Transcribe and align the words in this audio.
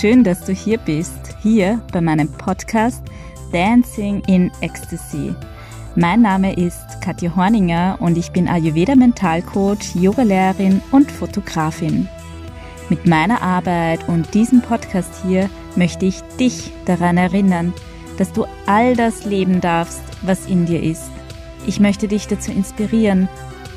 schön, 0.00 0.24
dass 0.24 0.42
du 0.46 0.54
hier 0.54 0.78
bist, 0.78 1.36
hier 1.42 1.78
bei 1.92 2.00
meinem 2.00 2.32
Podcast 2.32 3.02
Dancing 3.52 4.22
in 4.28 4.50
Ecstasy. 4.62 5.34
Mein 5.94 6.22
Name 6.22 6.54
ist 6.54 7.02
Katja 7.02 7.36
Horninger 7.36 7.98
und 8.00 8.16
ich 8.16 8.32
bin 8.32 8.48
Ayurveda 8.48 8.94
Mentalcoach, 8.94 9.94
Yogalehrerin 9.94 10.80
und 10.90 11.12
Fotografin. 11.12 12.08
Mit 12.88 13.06
meiner 13.06 13.42
Arbeit 13.42 14.08
und 14.08 14.32
diesem 14.32 14.62
Podcast 14.62 15.22
hier 15.22 15.50
möchte 15.76 16.06
ich 16.06 16.22
dich 16.38 16.72
daran 16.86 17.18
erinnern, 17.18 17.74
dass 18.16 18.32
du 18.32 18.46
all 18.64 18.96
das 18.96 19.26
leben 19.26 19.60
darfst, 19.60 20.02
was 20.22 20.46
in 20.46 20.64
dir 20.64 20.82
ist. 20.82 21.10
Ich 21.66 21.78
möchte 21.78 22.08
dich 22.08 22.26
dazu 22.26 22.52
inspirieren, 22.52 23.28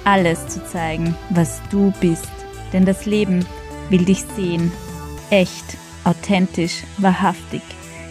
alles 0.05 0.47
zu 0.47 0.65
zeigen, 0.65 1.15
was 1.31 1.61
du 1.69 1.91
bist. 1.99 2.31
Denn 2.71 2.85
das 2.85 3.05
Leben 3.05 3.45
will 3.89 4.05
dich 4.05 4.23
sehen. 4.37 4.71
Echt, 5.29 5.82
authentisch, 6.03 6.83
wahrhaftig. 6.97 7.61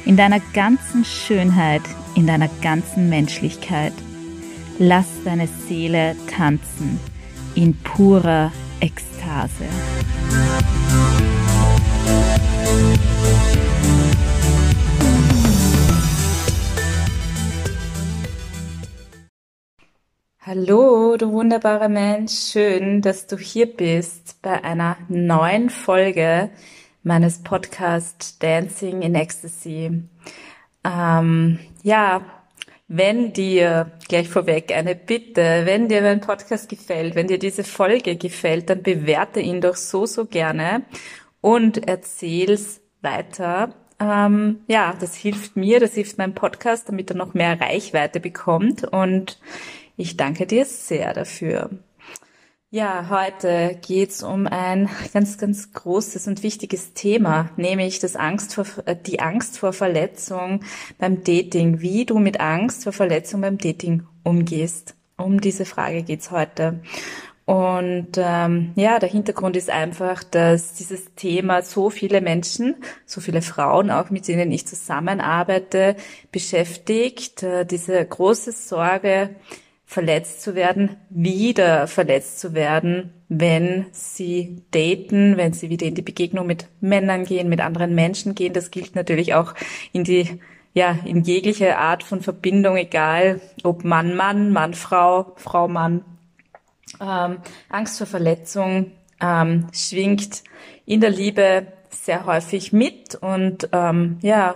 In 0.05 0.17
deiner 0.17 0.41
ganzen 0.53 1.05
Schönheit, 1.05 1.83
in 2.15 2.27
deiner 2.27 2.49
ganzen 2.61 3.09
Menschlichkeit. 3.09 3.93
Lass 4.79 5.07
deine 5.25 5.47
Seele 5.47 6.17
tanzen 6.27 6.99
in 7.55 7.77
purer 7.77 8.51
Ekstase. 8.81 9.67
Hallo, 20.45 21.17
du 21.17 21.31
wunderbarer 21.31 21.89
Mensch, 21.89 22.33
schön, 22.33 23.01
dass 23.01 23.27
du 23.29 23.39
hier 23.39 23.67
bist 23.67 24.43
bei 24.43 24.65
einer 24.65 24.97
neuen 25.09 25.71
Folge 25.71 26.51
meines 27.03 27.43
Podcasts 27.43 28.39
Dancing 28.39 29.03
in 29.03 29.15
Ecstasy. 29.15 30.03
Ähm, 30.85 31.59
ja, 31.83 32.23
wenn 32.89 33.33
dir, 33.33 33.93
gleich 34.09 34.29
vorweg 34.29 34.71
eine 34.77 34.95
Bitte, 34.95 35.63
wenn 35.65 35.89
dir 35.89 36.03
mein 36.03 36.21
Podcast 36.21 36.69
gefällt, 36.69 37.15
wenn 37.15 37.27
dir 37.27 37.39
diese 37.39 37.65
Folge 37.65 38.17
gefällt, 38.17 38.69
dann 38.69 38.83
bewerte 38.83 39.41
ihn 39.41 39.61
doch 39.61 39.77
so, 39.77 40.05
so 40.05 40.27
gerne 40.27 40.83
und 41.41 41.89
erzähl's 41.89 42.83
weiter. 43.01 43.75
Ähm, 43.99 44.61
ja, 44.67 44.95
das 44.99 45.15
hilft 45.15 45.57
mir, 45.57 45.81
das 45.81 45.95
hilft 45.95 46.19
meinem 46.19 46.35
Podcast, 46.35 46.89
damit 46.89 47.11
er 47.11 47.17
noch 47.17 47.35
mehr 47.35 47.61
Reichweite 47.61 48.21
bekommt 48.21 48.85
und 48.85 49.39
ich 49.97 50.17
danke 50.17 50.47
dir 50.47 50.65
sehr 50.65 51.13
dafür. 51.15 51.71
Ja, 52.75 53.11
heute 53.11 53.79
geht's 53.87 54.23
um 54.23 54.47
ein 54.47 54.89
ganz, 55.13 55.37
ganz 55.37 55.75
großes 55.75 56.27
und 56.27 56.43
wichtiges 56.43 56.95
Thema, 56.95 57.51
nämlich 57.59 57.99
das 57.99 58.17
Angst 58.17 58.55
vor, 58.55 58.65
äh, 58.87 58.97
die 58.97 59.21
Angst 59.21 59.59
vor 59.59 59.75
Verletzung 59.75 60.61
beim 60.97 61.23
Dating, 61.23 61.83
wie 61.83 62.07
du 62.07 62.19
mit 62.19 62.41
Angst 62.41 62.85
vor 62.85 62.95
Verletzung 62.95 63.43
beim 63.43 63.59
Dating 63.59 64.05
umgehst. 64.25 64.95
Um 65.19 65.43
diese 65.43 65.67
Frage 65.67 66.03
geht's 66.03 66.31
heute. 66.31 66.81
Und 67.45 68.13
ähm, 68.17 68.73
ja, 68.75 68.99
der 68.99 69.11
Hintergrund 69.11 69.55
ist 69.59 69.69
einfach, 69.69 70.25
dass 70.25 70.73
dieses 70.73 71.15
Thema 71.15 71.61
so 71.61 71.91
viele 71.91 72.23
Menschen, 72.23 72.77
so 73.05 73.21
viele 73.21 73.43
Frauen, 73.43 73.91
auch 73.91 74.09
mit 74.09 74.27
denen 74.29 74.51
ich 74.51 74.67
zusammenarbeite, 74.67 75.95
beschäftigt. 76.31 77.43
Äh, 77.43 77.67
diese 77.67 78.03
große 78.03 78.53
Sorge, 78.53 79.37
verletzt 79.93 80.41
zu 80.41 80.55
werden, 80.55 80.97
wieder 81.11 81.87
verletzt 81.87 82.41
zu 82.41 82.55
werden, 82.55 83.13
wenn 83.29 83.87
sie 83.93 84.63
daten, 84.71 85.37
wenn 85.37 85.53
sie 85.53 85.69
wieder 85.69 85.87
in 85.87 85.95
die 85.95 86.03
Begegnung 86.03 86.47
mit 86.47 86.67
Männern 86.81 87.25
gehen, 87.25 87.51
mit 87.51 87.61
anderen 87.61 87.95
Menschen 87.95 88.35
gehen. 88.35 88.55
Das 88.55 88.71
gilt 88.71 88.95
natürlich 88.95 89.35
auch 89.35 89.55
in 89.93 90.05
die, 90.05 90.41
ja, 90.73 90.99
in 91.05 91.23
jegliche 91.23 91.77
Art 91.77 92.03
von 92.03 92.23
Verbindung, 92.23 92.77
egal 92.77 93.43
ob 93.65 93.85
Mann, 93.85 94.17
Mann, 94.17 94.51
Mann, 94.51 94.73
Frau, 94.73 95.33
Frau, 95.37 95.69
Mann. 95.69 96.03
Ähm, 96.99 97.39
Angst 97.69 97.99
vor 97.99 98.07
Verletzung 98.07 98.93
ähm, 99.21 99.67
schwingt 99.73 100.43
in 100.87 101.03
der 101.03 101.11
Liebe 101.11 101.67
sehr 101.91 102.25
häufig 102.25 102.73
mit 102.73 103.15
und 103.15 103.69
ähm, 103.73 104.19
ja, 104.23 104.55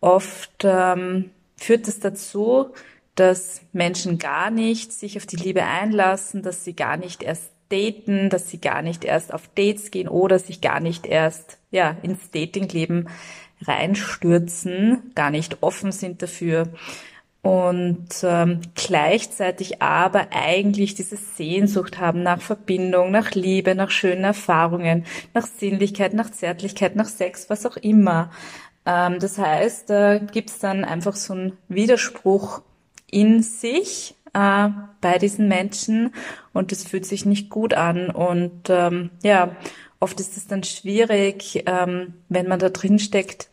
oft 0.00 0.64
ähm, 0.64 1.30
führt 1.56 1.88
es 1.88 2.00
dazu, 2.00 2.72
dass 3.18 3.60
Menschen 3.72 4.18
gar 4.18 4.50
nicht 4.50 4.92
sich 4.92 5.16
auf 5.16 5.26
die 5.26 5.36
Liebe 5.36 5.64
einlassen, 5.64 6.42
dass 6.42 6.64
sie 6.64 6.74
gar 6.74 6.96
nicht 6.96 7.22
erst 7.22 7.50
daten, 7.70 8.30
dass 8.30 8.48
sie 8.48 8.60
gar 8.60 8.82
nicht 8.82 9.04
erst 9.04 9.32
auf 9.34 9.48
Dates 9.54 9.90
gehen 9.90 10.08
oder 10.08 10.38
sich 10.38 10.60
gar 10.60 10.80
nicht 10.80 11.06
erst 11.06 11.58
ja 11.70 11.96
ins 12.02 12.30
Datingleben 12.30 13.08
reinstürzen, 13.62 15.12
gar 15.14 15.30
nicht 15.30 15.62
offen 15.62 15.92
sind 15.92 16.22
dafür 16.22 16.68
und 17.42 18.08
ähm, 18.22 18.60
gleichzeitig 18.74 19.80
aber 19.80 20.28
eigentlich 20.32 20.94
diese 20.94 21.16
Sehnsucht 21.16 21.98
haben 21.98 22.22
nach 22.22 22.40
Verbindung, 22.40 23.10
nach 23.10 23.32
Liebe, 23.32 23.74
nach 23.74 23.90
schönen 23.90 24.24
Erfahrungen, 24.24 25.04
nach 25.34 25.46
Sinnlichkeit, 25.46 26.14
nach 26.14 26.30
Zärtlichkeit, 26.30 26.96
nach 26.96 27.06
Sex, 27.06 27.48
was 27.48 27.64
auch 27.64 27.76
immer. 27.76 28.30
Ähm, 28.84 29.18
das 29.20 29.38
heißt, 29.38 29.88
da 29.88 30.18
gibt's 30.18 30.58
dann 30.58 30.84
einfach 30.84 31.14
so 31.14 31.32
einen 31.32 31.58
Widerspruch 31.68 32.62
in 33.10 33.42
sich 33.42 34.14
äh, 34.34 34.68
bei 35.00 35.18
diesen 35.18 35.48
Menschen 35.48 36.12
und 36.52 36.72
es 36.72 36.84
fühlt 36.84 37.06
sich 37.06 37.24
nicht 37.24 37.50
gut 37.50 37.74
an. 37.74 38.10
Und 38.10 38.68
ähm, 38.68 39.10
ja, 39.22 39.56
oft 40.00 40.18
ist 40.20 40.36
es 40.36 40.46
dann 40.46 40.64
schwierig, 40.64 41.64
ähm, 41.66 42.14
wenn 42.28 42.48
man 42.48 42.58
da 42.58 42.68
drin 42.68 42.98
steckt, 42.98 43.48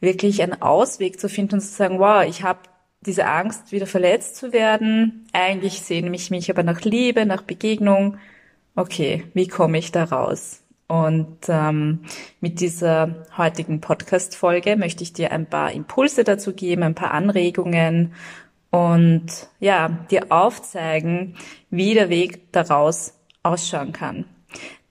wirklich 0.00 0.42
einen 0.42 0.60
Ausweg 0.60 1.18
zu 1.18 1.28
finden 1.28 1.56
und 1.56 1.60
zu 1.60 1.68
sagen, 1.68 1.98
wow, 1.98 2.24
ich 2.24 2.42
habe 2.42 2.60
diese 3.00 3.26
Angst, 3.26 3.72
wieder 3.72 3.86
verletzt 3.86 4.36
zu 4.36 4.52
werden. 4.52 5.26
Eigentlich 5.32 5.80
sehne 5.80 6.14
ich 6.14 6.30
mich 6.30 6.50
aber 6.50 6.62
nach 6.62 6.82
Liebe, 6.82 7.26
nach 7.26 7.42
Begegnung. 7.42 8.18
Okay, 8.76 9.24
wie 9.34 9.48
komme 9.48 9.78
ich 9.78 9.92
da 9.92 10.04
raus? 10.04 10.62
Und 10.86 11.38
ähm, 11.48 12.00
mit 12.40 12.60
dieser 12.60 13.26
heutigen 13.36 13.80
Podcast-Folge 13.80 14.76
möchte 14.76 15.02
ich 15.02 15.12
dir 15.12 15.32
ein 15.32 15.46
paar 15.46 15.72
Impulse 15.72 16.24
dazu 16.24 16.52
geben, 16.52 16.82
ein 16.82 16.94
paar 16.94 17.12
Anregungen 17.12 18.12
und 18.74 19.26
ja, 19.60 19.88
dir 20.10 20.32
aufzeigen, 20.32 21.36
wie 21.70 21.94
der 21.94 22.08
Weg 22.08 22.52
daraus 22.52 23.14
ausschauen 23.44 23.92
kann. 23.92 24.24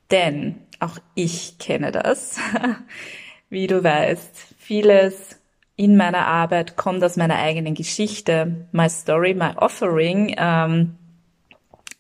Denn 0.10 0.56
auch 0.80 1.00
ich 1.16 1.58
kenne 1.60 1.92
das. 1.92 2.40
wie 3.50 3.68
du 3.68 3.84
weißt, 3.84 4.56
vieles 4.58 5.38
in 5.76 5.98
meiner 5.98 6.28
Arbeit 6.28 6.78
kommt 6.78 7.04
aus 7.04 7.18
meiner 7.18 7.36
eigenen 7.36 7.76
Geschichte. 7.76 8.70
My 8.72 8.90
story, 8.90 9.34
my 9.34 9.52
offering. 9.58 10.34
Ähm, 10.38 10.96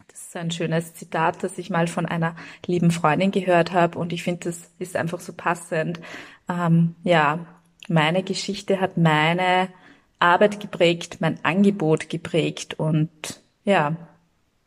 das 0.07 0.27
ist 0.27 0.35
ein 0.38 0.51
schönes 0.51 0.94
Zitat, 0.94 1.44
das 1.44 1.57
ich 1.57 1.69
mal 1.69 1.88
von 1.88 2.05
einer 2.05 2.38
lieben 2.65 2.91
Freundin 2.91 3.31
gehört 3.31 3.73
habe 3.73 4.00
und 4.00 4.13
ich 4.13 4.23
finde, 4.23 4.45
das 4.45 4.71
ist 4.79 4.95
einfach 4.95 5.19
so 5.19 5.33
passend. 5.33 6.00
Ähm, 6.47 6.95
ja, 7.03 7.39
meine 7.89 8.23
Geschichte 8.23 8.79
hat 8.79 8.95
meine 8.95 9.67
Arbeit 10.23 10.61
geprägt, 10.61 11.17
mein 11.19 11.38
Angebot 11.44 12.09
geprägt 12.09 12.79
und 12.79 13.41
ja, 13.66 13.97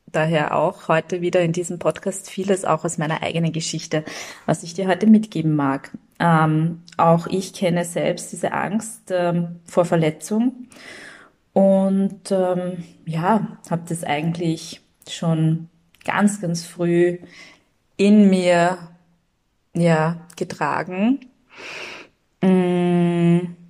daher 0.07 0.55
auch 0.55 0.89
heute 0.89 1.23
wieder 1.23 1.41
in 1.41 1.53
diesem 1.53 1.79
Podcast 1.79 2.31
vieles 2.31 2.65
auch 2.65 2.85
aus 2.85 2.99
meiner 2.99 3.23
eigenen 3.23 3.53
Geschichte, 3.53 4.05
was 4.45 4.63
ich 4.63 4.75
dir 4.75 4.87
heute 4.87 5.07
mitgeben 5.07 5.57
mag. 5.57 5.91
Ähm, 6.21 6.83
auch 6.99 7.27
ich 7.27 7.55
kenne 7.55 7.85
selbst 7.87 8.33
diese 8.33 8.53
Angst 8.53 9.11
ähm, 9.11 9.61
vor 9.65 9.87
Verletzung 9.87 10.69
und 11.55 12.31
ähm, 12.31 12.85
ja, 13.07 13.59
habe 13.71 13.83
das 13.89 14.05
eigentlich 14.05 14.83
schon 15.09 15.71
ganz, 16.05 16.41
ganz 16.41 16.65
früh 16.65 17.19
in 17.97 18.29
mir 18.29 18.77
ja 19.75 20.21
getragen. 20.37 21.21
Mm 22.43 23.66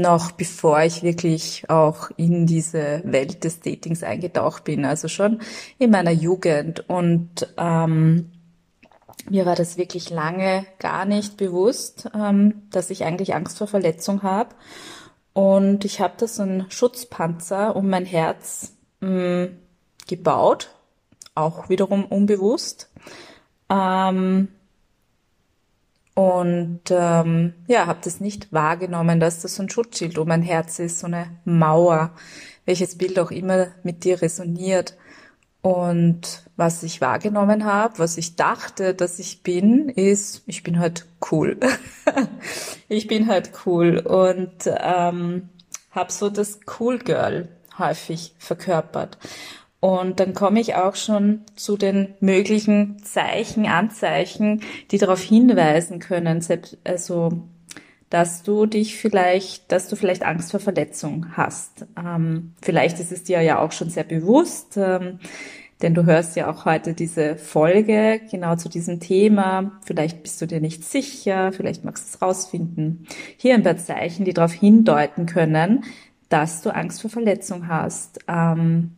noch 0.00 0.32
bevor 0.32 0.80
ich 0.82 1.02
wirklich 1.02 1.68
auch 1.68 2.10
in 2.16 2.46
diese 2.46 3.02
Welt 3.04 3.44
des 3.44 3.60
Datings 3.60 4.02
eingetaucht 4.02 4.64
bin, 4.64 4.84
also 4.84 5.08
schon 5.08 5.40
in 5.78 5.90
meiner 5.90 6.10
Jugend. 6.10 6.88
Und 6.88 7.52
ähm, 7.56 8.30
mir 9.28 9.46
war 9.46 9.56
das 9.56 9.76
wirklich 9.76 10.10
lange 10.10 10.66
gar 10.78 11.04
nicht 11.04 11.36
bewusst, 11.36 12.08
ähm, 12.14 12.62
dass 12.70 12.90
ich 12.90 13.04
eigentlich 13.04 13.34
Angst 13.34 13.58
vor 13.58 13.66
Verletzung 13.66 14.22
habe. 14.22 14.54
Und 15.32 15.84
ich 15.84 16.00
habe 16.00 16.14
da 16.16 16.26
so 16.26 16.42
einen 16.42 16.70
Schutzpanzer 16.70 17.74
um 17.74 17.88
mein 17.88 18.06
Herz 18.06 18.72
mh, 19.00 19.48
gebaut, 20.06 20.70
auch 21.34 21.68
wiederum 21.68 22.04
unbewusst. 22.04 22.90
Ähm, 23.68 24.48
und 26.14 26.82
ähm, 26.90 27.54
ja, 27.66 27.86
habe 27.86 27.98
das 28.04 28.20
nicht 28.20 28.52
wahrgenommen, 28.52 29.18
dass 29.18 29.42
das 29.42 29.56
so 29.56 29.64
ein 29.64 29.70
Schutzschild 29.70 30.16
um 30.16 30.28
mein 30.28 30.42
Herz 30.42 30.78
ist, 30.78 31.00
so 31.00 31.06
eine 31.06 31.26
Mauer, 31.44 32.12
welches 32.64 32.96
Bild 32.96 33.18
auch 33.18 33.32
immer 33.32 33.68
mit 33.82 34.04
dir 34.04 34.22
resoniert. 34.22 34.96
Und 35.60 36.44
was 36.56 36.82
ich 36.82 37.00
wahrgenommen 37.00 37.64
habe, 37.64 37.98
was 37.98 38.16
ich 38.16 38.36
dachte, 38.36 38.94
dass 38.94 39.18
ich 39.18 39.42
bin, 39.42 39.88
ist, 39.88 40.42
ich 40.46 40.62
bin 40.62 40.78
halt 40.78 41.06
cool. 41.32 41.58
ich 42.88 43.08
bin 43.08 43.28
halt 43.28 43.50
cool 43.64 43.98
und 43.98 44.52
ähm, 44.66 45.48
habe 45.90 46.12
so 46.12 46.28
das 46.28 46.60
Cool 46.78 46.98
Girl 46.98 47.48
häufig 47.78 48.34
verkörpert. 48.38 49.18
Und 49.84 50.18
dann 50.18 50.32
komme 50.32 50.60
ich 50.60 50.76
auch 50.76 50.94
schon 50.94 51.42
zu 51.56 51.76
den 51.76 52.14
möglichen 52.20 53.04
Zeichen, 53.04 53.66
Anzeichen, 53.66 54.62
die 54.90 54.96
darauf 54.96 55.20
hinweisen 55.20 55.98
können, 55.98 56.42
also 56.84 57.42
dass 58.08 58.42
du 58.42 58.64
dich 58.64 58.96
vielleicht, 58.96 59.70
dass 59.72 59.88
du 59.88 59.96
vielleicht 59.96 60.22
Angst 60.22 60.52
vor 60.52 60.60
Verletzung 60.60 61.36
hast. 61.36 61.84
Ähm, 62.02 62.54
vielleicht 62.62 62.98
ist 62.98 63.12
es 63.12 63.24
dir 63.24 63.42
ja 63.42 63.58
auch 63.58 63.72
schon 63.72 63.90
sehr 63.90 64.04
bewusst, 64.04 64.78
ähm, 64.78 65.18
denn 65.82 65.92
du 65.92 66.06
hörst 66.06 66.34
ja 66.34 66.50
auch 66.50 66.64
heute 66.64 66.94
diese 66.94 67.36
Folge 67.36 68.22
genau 68.30 68.56
zu 68.56 68.70
diesem 68.70 69.00
Thema. 69.00 69.78
Vielleicht 69.84 70.22
bist 70.22 70.40
du 70.40 70.46
dir 70.46 70.62
nicht 70.62 70.82
sicher, 70.82 71.52
vielleicht 71.52 71.84
magst 71.84 72.04
du 72.04 72.16
es 72.16 72.22
rausfinden. 72.22 73.06
Hier 73.36 73.52
ein 73.52 73.62
paar 73.62 73.76
Zeichen, 73.76 74.24
die 74.24 74.32
darauf 74.32 74.52
hindeuten 74.54 75.26
können, 75.26 75.84
dass 76.30 76.62
du 76.62 76.74
Angst 76.74 77.02
vor 77.02 77.10
Verletzung 77.10 77.68
hast. 77.68 78.20
Ähm, 78.28 78.92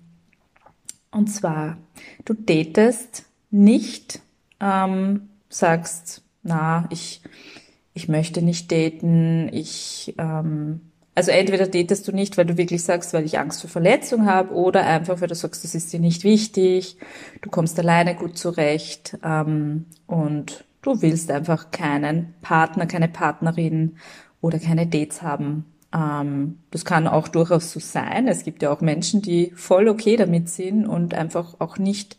und 1.16 1.28
zwar, 1.28 1.78
du 2.24 2.34
datest 2.34 3.24
nicht, 3.50 4.20
ähm, 4.60 5.28
sagst, 5.48 6.22
na, 6.42 6.86
ich 6.90 7.22
ich 7.96 8.08
möchte 8.08 8.42
nicht 8.42 8.70
daten, 8.70 9.48
ich, 9.54 10.14
ähm, 10.18 10.82
also 11.14 11.30
entweder 11.30 11.66
datest 11.66 12.06
du 12.06 12.12
nicht, 12.12 12.36
weil 12.36 12.44
du 12.44 12.58
wirklich 12.58 12.84
sagst, 12.84 13.14
weil 13.14 13.24
ich 13.24 13.38
Angst 13.38 13.62
vor 13.62 13.70
Verletzung 13.70 14.26
habe, 14.26 14.52
oder 14.52 14.84
einfach, 14.84 15.22
weil 15.22 15.28
du 15.28 15.34
sagst, 15.34 15.64
das 15.64 15.74
ist 15.74 15.94
dir 15.94 15.98
nicht 15.98 16.22
wichtig, 16.22 16.98
du 17.40 17.48
kommst 17.48 17.78
alleine 17.78 18.14
gut 18.14 18.36
zurecht 18.36 19.16
ähm, 19.24 19.86
und 20.06 20.66
du 20.82 21.00
willst 21.00 21.30
einfach 21.30 21.70
keinen 21.70 22.34
Partner, 22.42 22.84
keine 22.84 23.08
Partnerin 23.08 23.96
oder 24.42 24.58
keine 24.58 24.86
Dates 24.86 25.22
haben. 25.22 25.64
Ähm, 25.96 26.58
das 26.70 26.84
kann 26.84 27.06
auch 27.08 27.28
durchaus 27.28 27.72
so 27.72 27.80
sein. 27.80 28.28
Es 28.28 28.44
gibt 28.44 28.62
ja 28.62 28.70
auch 28.70 28.80
Menschen, 28.80 29.22
die 29.22 29.52
voll 29.54 29.88
okay 29.88 30.16
damit 30.16 30.48
sind 30.48 30.86
und 30.86 31.14
einfach 31.14 31.54
auch 31.58 31.78
nicht 31.78 32.18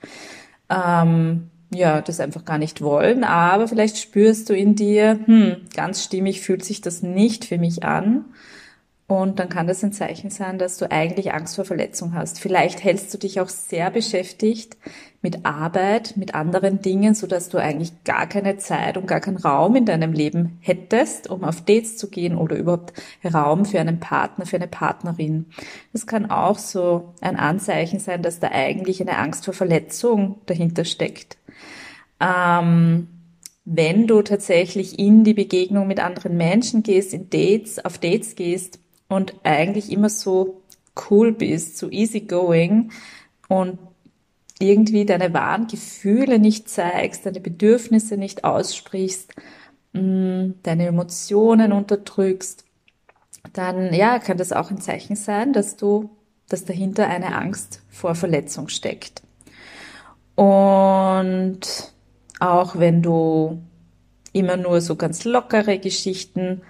ähm, 0.70 1.50
ja, 1.74 2.02
das 2.02 2.20
einfach 2.20 2.46
gar 2.46 2.58
nicht 2.58 2.82
wollen, 2.82 3.24
aber 3.24 3.68
vielleicht 3.68 3.98
spürst 3.98 4.50
du 4.50 4.54
in 4.54 4.76
dir, 4.76 5.20
hm, 5.26 5.58
ganz 5.76 6.04
stimmig 6.04 6.42
fühlt 6.42 6.64
sich 6.64 6.82
das 6.82 7.04
nicht 7.04 7.46
für 7.46 7.58
mich 7.58 7.84
an. 7.84 8.26
Und 9.10 9.40
dann 9.40 9.48
kann 9.48 9.68
das 9.68 9.82
ein 9.86 9.94
Zeichen 9.94 10.30
sein, 10.30 10.60
dass 10.60 10.78
du 10.78 10.92
eigentlich 10.92 11.34
Angst 11.34 11.56
vor 11.56 11.64
Verletzung 11.64 12.14
hast. 12.14 12.42
Vielleicht 12.42 12.84
hältst 12.84 13.14
du 13.14 13.18
dich 13.18 13.40
auch 13.40 13.48
sehr 13.48 13.90
beschäftigt 13.90 14.76
mit 15.22 15.46
Arbeit, 15.46 16.18
mit 16.18 16.36
anderen 16.36 16.82
Dingen, 16.82 17.16
so 17.16 17.26
dass 17.26 17.48
du 17.48 17.58
eigentlich 17.58 18.04
gar 18.04 18.28
keine 18.28 18.58
Zeit 18.58 18.98
und 18.98 19.08
gar 19.08 19.22
keinen 19.22 19.38
Raum 19.38 19.78
in 19.78 19.86
deinem 19.86 20.12
Leben 20.12 20.58
hättest, 20.60 21.30
um 21.30 21.46
auf 21.46 21.62
Dates 21.62 21.96
zu 21.96 22.10
gehen 22.10 22.38
oder 22.38 22.58
überhaupt 22.58 22.92
Raum 23.24 23.64
für 23.64 23.80
einen 23.80 24.02
Partner, 24.02 24.46
für 24.46 24.58
eine 24.58 24.68
Partnerin. 24.68 25.46
Das 25.94 26.06
kann 26.06 26.30
auch 26.30 26.58
so 26.58 27.14
ein 27.22 27.38
Anzeichen 27.38 28.00
sein, 28.00 28.22
dass 28.22 28.42
da 28.42 28.50
eigentlich 28.52 29.00
eine 29.00 29.18
Angst 29.18 29.46
vor 29.46 29.54
Verletzung 29.54 30.40
dahinter 30.48 30.84
steckt. 30.84 31.38
Ähm, 32.20 33.08
wenn 33.64 34.06
du 34.06 34.22
tatsächlich 34.22 35.00
in 35.00 35.24
die 35.24 35.34
Begegnung 35.34 35.88
mit 35.88 36.02
anderen 36.02 36.36
Menschen 36.36 36.84
gehst, 36.84 37.14
in 37.14 37.30
Dates, 37.30 37.84
auf 37.84 37.98
Dates 37.98 38.36
gehst, 38.36 38.80
und 39.08 39.36
eigentlich 39.44 39.92
immer 39.92 40.10
so 40.10 40.62
cool 41.10 41.32
bist, 41.32 41.78
so 41.78 41.90
easygoing 41.90 42.92
und 43.48 43.80
irgendwie 44.60 45.06
deine 45.06 45.34
wahren 45.34 45.68
Gefühle 45.68 46.40
nicht 46.40 46.70
zeigst, 46.70 47.26
deine 47.26 47.40
Bedürfnisse 47.40 48.18
nicht 48.18 48.44
aussprichst, 48.44 49.32
mm, 49.94 50.52
deine 50.64 50.88
Emotionen 50.88 51.72
unterdrückst, 51.72 52.66
dann 53.54 53.94
ja, 53.94 54.20
kann 54.20 54.38
das 54.38 54.52
auch 54.52 54.72
ein 54.72 54.82
Zeichen 54.82 55.16
sein, 55.16 55.54
dass 55.54 55.78
du, 55.78 56.10
dass 56.50 56.66
dahinter 56.66 57.08
eine 57.08 57.36
Angst 57.36 57.82
vor 57.90 58.16
Verletzung 58.16 58.68
steckt. 58.68 59.22
Und 60.36 61.60
auch 62.40 62.78
wenn 62.78 63.02
du 63.02 63.62
immer 64.34 64.58
nur 64.58 64.82
so 64.82 64.96
ganz 64.96 65.24
lockere 65.24 65.80
Geschichten 65.80 66.62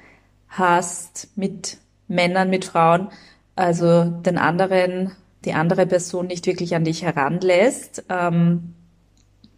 hast 0.48 1.30
mit 1.36 1.78
Männern, 2.08 2.50
mit 2.50 2.66
Frauen, 2.66 3.10
also 3.56 4.06
den 4.06 4.38
anderen, 4.38 5.12
die 5.46 5.54
andere 5.54 5.86
Person 5.86 6.28
nicht 6.28 6.46
wirklich 6.46 6.76
an 6.76 6.84
dich 6.84 7.04
heranlässt, 7.04 8.04
ähm, 8.10 8.74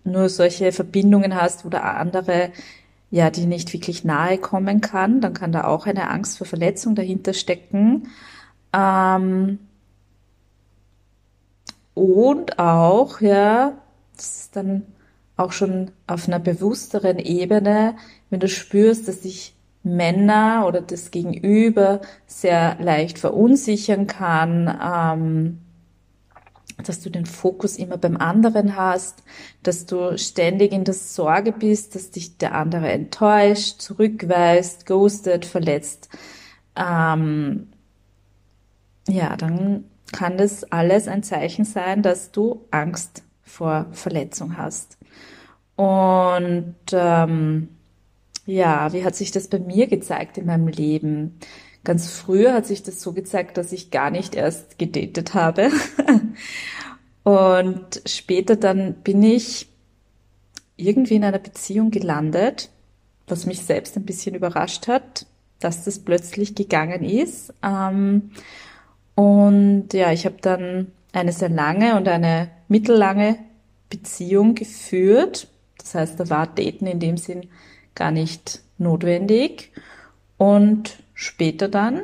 nur 0.03 0.29
solche 0.29 0.71
Verbindungen 0.71 1.35
hast, 1.35 1.65
wo 1.65 1.69
der 1.69 1.97
andere 1.97 2.51
ja, 3.11 3.29
die 3.29 3.45
nicht 3.45 3.73
wirklich 3.73 4.03
nahe 4.03 4.37
kommen 4.37 4.81
kann, 4.81 5.21
dann 5.21 5.33
kann 5.33 5.51
da 5.51 5.65
auch 5.65 5.87
eine 5.87 6.09
Angst 6.09 6.37
vor 6.37 6.47
Verletzung 6.47 6.95
dahinter 6.95 7.33
stecken. 7.33 8.07
Ähm, 8.73 9.59
und 11.95 12.59
auch, 12.59 13.19
ja, 13.21 13.73
das 14.15 14.41
ist 14.41 14.55
dann 14.55 14.85
auch 15.37 15.51
schon 15.51 15.91
auf 16.05 16.27
einer 16.27 16.39
bewussteren 16.39 17.17
Ebene, 17.17 17.95
wenn 18.29 18.39
du 18.39 18.47
spürst, 18.47 19.07
dass 19.07 19.21
dich 19.21 19.55
Männer 19.83 20.65
oder 20.67 20.81
das 20.81 21.11
Gegenüber 21.11 22.01
sehr 22.25 22.77
leicht 22.79 23.17
verunsichern 23.17 24.07
kann, 24.07 24.79
ähm, 24.83 25.59
dass 26.83 27.01
du 27.01 27.09
den 27.09 27.25
Fokus 27.25 27.77
immer 27.77 27.97
beim 27.97 28.17
anderen 28.17 28.75
hast, 28.75 29.23
dass 29.63 29.85
du 29.85 30.17
ständig 30.17 30.71
in 30.71 30.83
der 30.83 30.93
Sorge 30.93 31.51
bist, 31.51 31.95
dass 31.95 32.11
dich 32.11 32.37
der 32.37 32.55
andere 32.55 32.89
enttäuscht, 32.89 33.81
zurückweist, 33.81 34.85
ghostet, 34.85 35.45
verletzt. 35.45 36.09
Ähm, 36.75 37.67
ja, 39.07 39.35
dann 39.35 39.85
kann 40.11 40.37
das 40.37 40.63
alles 40.71 41.07
ein 41.07 41.23
Zeichen 41.23 41.65
sein, 41.65 42.01
dass 42.01 42.31
du 42.31 42.65
Angst 42.71 43.23
vor 43.41 43.87
Verletzung 43.91 44.57
hast. 44.57 44.97
Und 45.75 46.75
ähm, 46.91 47.69
ja, 48.49 48.91
wie 48.93 49.03
hat 49.03 49.15
sich 49.15 49.31
das 49.31 49.47
bei 49.47 49.59
mir 49.59 49.87
gezeigt 49.87 50.37
in 50.37 50.47
meinem 50.47 50.67
Leben? 50.67 51.37
Ganz 51.83 52.11
früher 52.11 52.53
hat 52.53 52.65
sich 52.65 52.81
das 52.81 52.99
so 52.99 53.13
gezeigt, 53.13 53.57
dass 53.57 53.71
ich 53.71 53.91
gar 53.91 54.09
nicht 54.09 54.33
erst 54.35 54.79
gedatet 54.79 55.35
habe. 55.35 55.69
Und 57.23 58.01
später 58.05 58.55
dann 58.55 58.95
bin 58.95 59.21
ich 59.21 59.67
irgendwie 60.77 61.15
in 61.15 61.23
einer 61.23 61.39
Beziehung 61.39 61.91
gelandet, 61.91 62.69
was 63.27 63.45
mich 63.45 63.61
selbst 63.61 63.95
ein 63.95 64.05
bisschen 64.05 64.33
überrascht 64.33 64.87
hat, 64.87 65.27
dass 65.59 65.83
das 65.83 65.99
plötzlich 65.99 66.55
gegangen 66.55 67.03
ist. 67.03 67.53
Ähm, 67.61 68.31
und 69.13 69.93
ja, 69.93 70.11
ich 70.11 70.25
habe 70.25 70.37
dann 70.41 70.87
eine 71.11 71.33
sehr 71.33 71.49
lange 71.49 71.97
und 71.97 72.07
eine 72.07 72.49
mittellange 72.67 73.37
Beziehung 73.89 74.55
geführt. 74.55 75.49
Das 75.77 75.93
heißt, 75.93 76.19
da 76.19 76.29
war 76.29 76.47
Daten 76.47 76.87
in 76.87 76.99
dem 76.99 77.17
Sinn 77.17 77.49
gar 77.99 78.11
nicht 78.11 78.61
notwendig. 78.79 79.71
Und 80.37 80.97
später 81.13 81.67
dann 81.67 82.01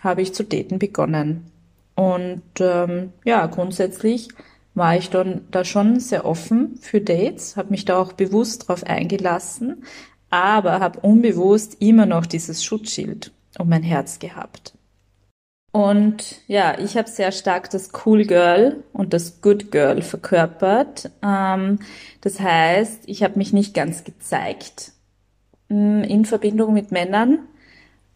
habe 0.00 0.22
ich 0.22 0.34
zu 0.34 0.44
daten 0.44 0.78
begonnen. 0.78 1.50
Und 1.96 2.42
ähm, 2.60 3.12
ja, 3.24 3.46
grundsätzlich 3.46 4.28
war 4.74 4.96
ich 4.96 5.10
dann 5.10 5.42
da 5.50 5.64
schon 5.64 5.98
sehr 5.98 6.24
offen 6.24 6.76
für 6.80 7.00
Dates, 7.00 7.56
habe 7.56 7.70
mich 7.70 7.84
da 7.84 7.98
auch 7.98 8.12
bewusst 8.12 8.68
drauf 8.68 8.84
eingelassen, 8.84 9.84
aber 10.30 10.80
habe 10.80 11.00
unbewusst 11.00 11.78
immer 11.80 12.06
noch 12.06 12.26
dieses 12.26 12.62
Schutzschild 12.62 13.32
um 13.58 13.68
mein 13.68 13.82
Herz 13.82 14.20
gehabt. 14.20 14.74
Und 15.72 16.40
ja, 16.46 16.78
ich 16.78 16.96
habe 16.96 17.08
sehr 17.08 17.32
stark 17.32 17.70
das 17.70 17.90
Cool 18.04 18.24
Girl 18.24 18.82
und 18.92 19.12
das 19.12 19.40
Good 19.40 19.70
Girl 19.70 20.02
verkörpert. 20.02 21.10
Ähm, 21.22 21.80
das 22.20 22.40
heißt, 22.40 23.02
ich 23.06 23.22
habe 23.22 23.38
mich 23.38 23.52
nicht 23.52 23.74
ganz 23.74 24.04
gezeigt 24.04 24.92
in 25.70 26.24
Verbindung 26.24 26.74
mit 26.74 26.90
Männern 26.90 27.38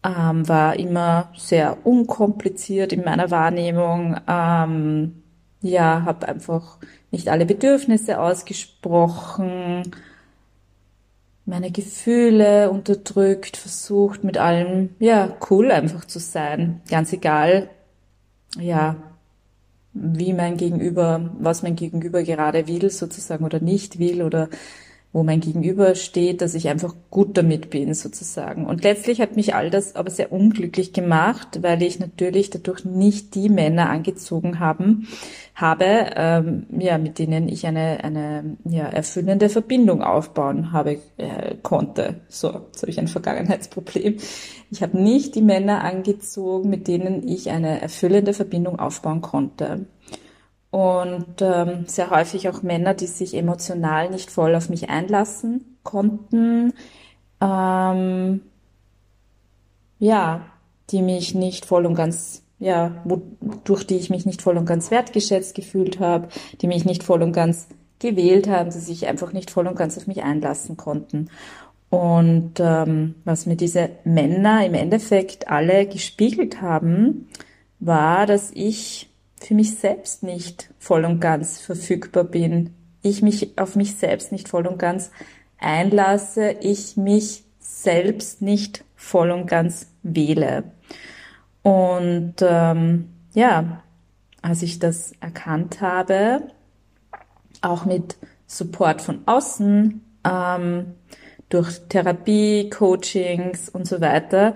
ähm, 0.03 0.47
war 0.47 0.77
immer 0.77 1.31
sehr 1.35 1.85
unkompliziert 1.85 2.93
in 2.93 3.03
meiner 3.03 3.31
Wahrnehmung. 3.31 4.17
Ähm, 4.27 5.23
ja, 5.61 6.03
habe 6.05 6.27
einfach 6.27 6.77
nicht 7.11 7.29
alle 7.29 7.45
Bedürfnisse 7.45 8.19
ausgesprochen, 8.19 9.83
meine 11.45 11.71
Gefühle 11.71 12.71
unterdrückt, 12.71 13.55
versucht 13.57 14.23
mit 14.23 14.37
allem, 14.37 14.89
ja, 14.99 15.37
cool 15.49 15.71
einfach 15.71 16.05
zu 16.05 16.19
sein. 16.19 16.81
Ganz 16.89 17.13
egal, 17.13 17.69
ja, 18.59 18.95
wie 19.93 20.33
mein 20.33 20.57
Gegenüber, 20.57 21.31
was 21.39 21.63
mein 21.63 21.75
Gegenüber 21.75 22.23
gerade 22.23 22.67
will 22.67 22.89
sozusagen 22.89 23.45
oder 23.45 23.59
nicht 23.61 23.97
will 23.97 24.23
oder 24.23 24.49
wo 25.15 25.23
mein 25.23 25.39
Gegenüber 25.39 25.95
steht, 25.95 26.41
dass 26.41 26.55
ich 26.55 26.67
einfach 26.67 26.93
gut 27.09 27.37
damit 27.37 27.69
bin 27.69 27.93
sozusagen. 27.93 28.65
Und 28.65 28.83
letztlich 28.83 29.21
hat 29.21 29.37
mich 29.37 29.55
all 29.55 29.69
das 29.69 29.95
aber 29.95 30.09
sehr 30.09 30.33
unglücklich 30.33 30.91
gemacht, 30.91 31.59
weil 31.61 31.81
ich 31.83 32.01
natürlich 32.01 32.49
dadurch 32.49 32.83
nicht 32.83 33.33
die 33.33 33.47
Männer 33.47 33.89
angezogen 33.89 34.59
haben, 34.59 35.07
habe, 35.55 36.11
ähm, 36.17 36.65
ja, 36.77 36.97
mit 36.97 37.17
denen 37.17 37.47
ich 37.47 37.65
eine, 37.65 38.03
eine 38.03 38.57
ja, 38.65 38.87
erfüllende 38.87 39.47
Verbindung 39.47 40.03
aufbauen 40.03 40.73
habe 40.73 40.99
äh, 41.15 41.55
konnte. 41.63 42.15
So, 42.27 42.49
jetzt 42.49 42.81
habe 42.81 42.91
ich 42.91 42.99
ein 42.99 43.07
Vergangenheitsproblem. 43.07 44.17
Ich 44.69 44.83
habe 44.83 45.01
nicht 45.01 45.35
die 45.35 45.41
Männer 45.41 45.85
angezogen, 45.85 46.69
mit 46.69 46.89
denen 46.89 47.25
ich 47.25 47.51
eine 47.51 47.81
erfüllende 47.81 48.33
Verbindung 48.33 48.79
aufbauen 48.79 49.21
konnte 49.21 49.85
und 50.75 51.41
ähm, 51.41 51.85
sehr 51.87 52.09
häufig 52.09 52.49
auch 52.49 52.61
Männer, 52.61 52.93
die 52.93 53.07
sich 53.07 53.33
emotional 53.33 54.09
nicht 54.09 54.29
voll 54.29 54.53
auf 54.55 54.67
mich 54.67 54.89
einlassen 54.89 55.77
konnten, 55.83 56.73
ähm, 57.39 58.41
ja, 59.99 60.41
die 60.89 61.01
mich 61.01 61.33
nicht 61.33 61.65
voll 61.65 61.85
und 61.85 61.95
ganz, 61.95 62.43
ja, 62.59 62.91
durch 63.63 63.87
die 63.87 63.95
ich 63.95 64.09
mich 64.09 64.25
nicht 64.25 64.41
voll 64.41 64.57
und 64.57 64.65
ganz 64.65 64.91
wertgeschätzt 64.91 65.55
gefühlt 65.55 66.01
habe, 66.01 66.27
die 66.59 66.67
mich 66.67 66.83
nicht 66.83 67.03
voll 67.03 67.23
und 67.23 67.31
ganz 67.31 67.69
gewählt 67.99 68.49
haben, 68.49 68.69
die 68.69 68.79
sich 68.79 69.07
einfach 69.07 69.31
nicht 69.31 69.51
voll 69.51 69.67
und 69.67 69.77
ganz 69.77 69.97
auf 69.97 70.07
mich 70.07 70.23
einlassen 70.23 70.75
konnten. 70.75 71.29
Und 71.89 72.59
ähm, 72.59 73.15
was 73.23 73.45
mir 73.45 73.55
diese 73.55 73.91
Männer 74.03 74.65
im 74.65 74.73
Endeffekt 74.73 75.47
alle 75.47 75.85
gespiegelt 75.85 76.61
haben, 76.61 77.29
war, 77.79 78.25
dass 78.25 78.51
ich 78.53 79.09
für 79.45 79.53
mich 79.53 79.77
selbst 79.77 80.23
nicht 80.23 80.71
voll 80.79 81.05
und 81.05 81.19
ganz 81.19 81.61
verfügbar 81.61 82.23
bin, 82.23 82.73
ich 83.01 83.21
mich 83.21 83.59
auf 83.59 83.75
mich 83.75 83.95
selbst 83.95 84.31
nicht 84.31 84.49
voll 84.49 84.65
und 84.65 84.79
ganz 84.79 85.11
einlasse, 85.59 86.55
ich 86.61 86.97
mich 86.97 87.43
selbst 87.59 88.41
nicht 88.41 88.83
voll 88.95 89.29
und 89.29 89.45
ganz 89.45 89.87
wähle. 90.01 90.63
Und 91.61 92.35
ähm, 92.41 93.09
ja, 93.33 93.83
als 94.41 94.63
ich 94.63 94.79
das 94.79 95.13
erkannt 95.19 95.81
habe, 95.81 96.47
auch 97.61 97.85
mit 97.85 98.17
Support 98.47 99.01
von 99.01 99.21
außen, 99.27 100.03
ähm, 100.23 100.95
durch 101.49 101.81
Therapie, 101.89 102.69
Coachings 102.71 103.69
und 103.69 103.87
so 103.87 104.01
weiter, 104.01 104.55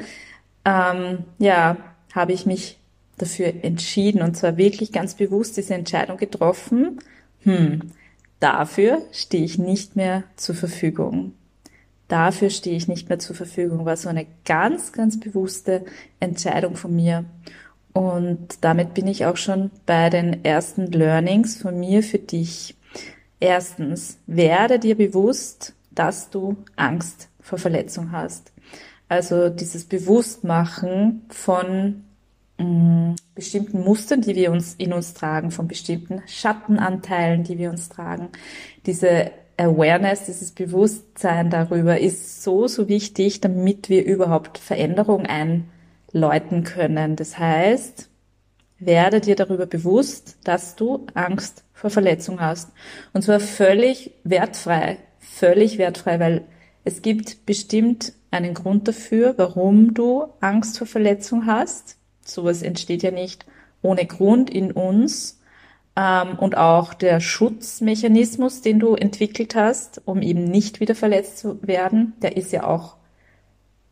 ähm, 0.65 1.25
ja, 1.38 1.77
habe 2.13 2.34
ich 2.34 2.48
mich 2.48 2.78
dafür 3.21 3.53
entschieden 3.63 4.21
und 4.21 4.35
zwar 4.35 4.57
wirklich 4.57 4.91
ganz 4.91 5.15
bewusst 5.15 5.57
diese 5.57 5.73
Entscheidung 5.73 6.17
getroffen, 6.17 6.99
hm, 7.43 7.91
dafür 8.39 9.01
stehe 9.11 9.43
ich 9.43 9.57
nicht 9.57 9.95
mehr 9.95 10.23
zur 10.35 10.55
Verfügung. 10.55 11.33
Dafür 12.07 12.49
stehe 12.49 12.75
ich 12.75 12.88
nicht 12.88 13.07
mehr 13.07 13.19
zur 13.19 13.35
Verfügung, 13.35 13.85
war 13.85 13.95
so 13.95 14.09
eine 14.09 14.25
ganz, 14.43 14.91
ganz 14.91 15.19
bewusste 15.19 15.85
Entscheidung 16.19 16.75
von 16.75 16.95
mir. 16.95 17.25
Und 17.93 18.57
damit 18.61 18.95
bin 18.95 19.07
ich 19.07 19.25
auch 19.25 19.38
schon 19.38 19.69
bei 19.85 20.09
den 20.09 20.43
ersten 20.43 20.88
Learnings 20.88 21.57
von 21.57 21.79
mir 21.79 22.01
für 22.01 22.17
dich. 22.17 22.75
Erstens, 23.39 24.17
werde 24.25 24.79
dir 24.79 24.95
bewusst, 24.95 25.73
dass 25.91 26.29
du 26.29 26.57
Angst 26.75 27.29
vor 27.41 27.59
Verletzung 27.59 28.11
hast. 28.11 28.51
Also 29.07 29.49
dieses 29.49 29.85
Bewusstmachen 29.85 31.25
von 31.29 32.03
bestimmten 33.35 33.83
Mustern, 33.83 34.21
die 34.21 34.35
wir 34.35 34.51
uns 34.51 34.75
in 34.75 34.91
uns 34.91 35.13
tragen, 35.13 35.51
von 35.51 35.67
bestimmten 35.67 36.21
Schattenanteilen, 36.27 37.43
die 37.43 37.57
wir 37.57 37.69
uns 37.69 37.87
tragen. 37.87 38.29
Diese 38.85 39.31
Awareness, 39.55 40.25
dieses 40.25 40.51
Bewusstsein 40.51 41.49
darüber 41.49 41.99
ist 41.99 42.43
so, 42.43 42.67
so 42.67 42.87
wichtig, 42.87 43.41
damit 43.41 43.89
wir 43.89 44.05
überhaupt 44.05 44.57
Veränderung 44.57 45.25
einläuten 45.25 46.63
können. 46.63 47.15
Das 47.15 47.37
heißt, 47.37 48.09
werde 48.79 49.21
dir 49.21 49.35
darüber 49.35 49.65
bewusst, 49.65 50.37
dass 50.43 50.75
du 50.75 51.05
Angst 51.13 51.63
vor 51.73 51.89
Verletzung 51.89 52.39
hast. 52.39 52.71
Und 53.13 53.23
zwar 53.23 53.39
völlig 53.39 54.11
wertfrei, 54.23 54.97
völlig 55.19 55.77
wertfrei, 55.77 56.19
weil 56.19 56.45
es 56.83 57.01
gibt 57.01 57.45
bestimmt 57.45 58.13
einen 58.31 58.53
Grund 58.53 58.87
dafür, 58.87 59.33
warum 59.37 59.93
du 59.93 60.27
Angst 60.39 60.77
vor 60.77 60.87
Verletzung 60.87 61.45
hast. 61.45 61.99
Sowas 62.29 62.62
entsteht 62.62 63.03
ja 63.03 63.12
nicht 63.12 63.45
ohne 63.81 64.05
Grund 64.05 64.50
in 64.50 64.71
uns. 64.71 65.39
Ähm, 65.95 66.38
und 66.39 66.57
auch 66.57 66.93
der 66.93 67.19
Schutzmechanismus, 67.19 68.62
den 68.62 68.79
du 68.79 68.95
entwickelt 68.95 69.55
hast, 69.55 70.01
um 70.05 70.21
eben 70.21 70.45
nicht 70.45 70.79
wieder 70.79 70.95
verletzt 70.95 71.39
zu 71.39 71.59
werden, 71.62 72.13
der 72.21 72.38
ist 72.38 72.51
ja 72.51 72.65
auch 72.65 72.95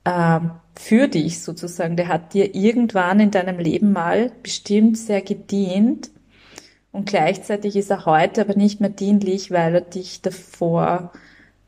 ähm, 0.05 0.51
für 0.75 1.07
dich 1.07 1.41
sozusagen. 1.41 1.97
Der 1.97 2.07
hat 2.07 2.33
dir 2.33 2.55
irgendwann 2.55 3.19
in 3.19 3.31
deinem 3.31 3.59
Leben 3.59 3.91
mal 3.91 4.31
bestimmt 4.43 4.97
sehr 4.97 5.21
gedient. 5.21 6.11
Und 6.91 7.09
gleichzeitig 7.09 7.75
ist 7.75 7.91
er 7.91 8.05
heute 8.05 8.41
aber 8.41 8.55
nicht 8.55 8.79
mehr 8.79 8.89
dienlich, 8.89 9.51
weil 9.51 9.75
er 9.75 9.81
dich 9.81 10.21
davor, 10.21 11.11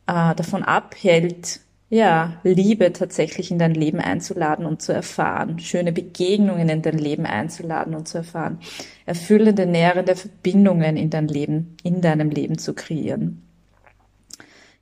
äh, 0.08 0.34
davon 0.36 0.64
abhält, 0.64 1.60
ja, 1.90 2.40
Liebe 2.44 2.94
tatsächlich 2.94 3.50
in 3.50 3.58
dein 3.58 3.74
Leben 3.74 4.00
einzuladen 4.00 4.66
und 4.68 4.82
zu 4.82 4.94
erfahren, 4.94 5.58
schöne 5.58 5.92
Begegnungen 5.92 6.70
in 6.70 6.84
dein 6.84 7.00
Leben 7.00 7.26
einzuladen 7.26 7.96
und 7.96 8.08
zu 8.08 8.20
erfahren, 8.20 8.60
erfüllende, 9.08 9.66
nährende 9.66 10.16
Verbindungen 10.16 10.98
in 10.98 11.10
dein 11.10 11.28
Leben, 11.28 11.76
in 11.84 12.02
deinem 12.02 12.30
Leben 12.30 12.60
zu 12.60 12.76
kreieren. 12.76 13.44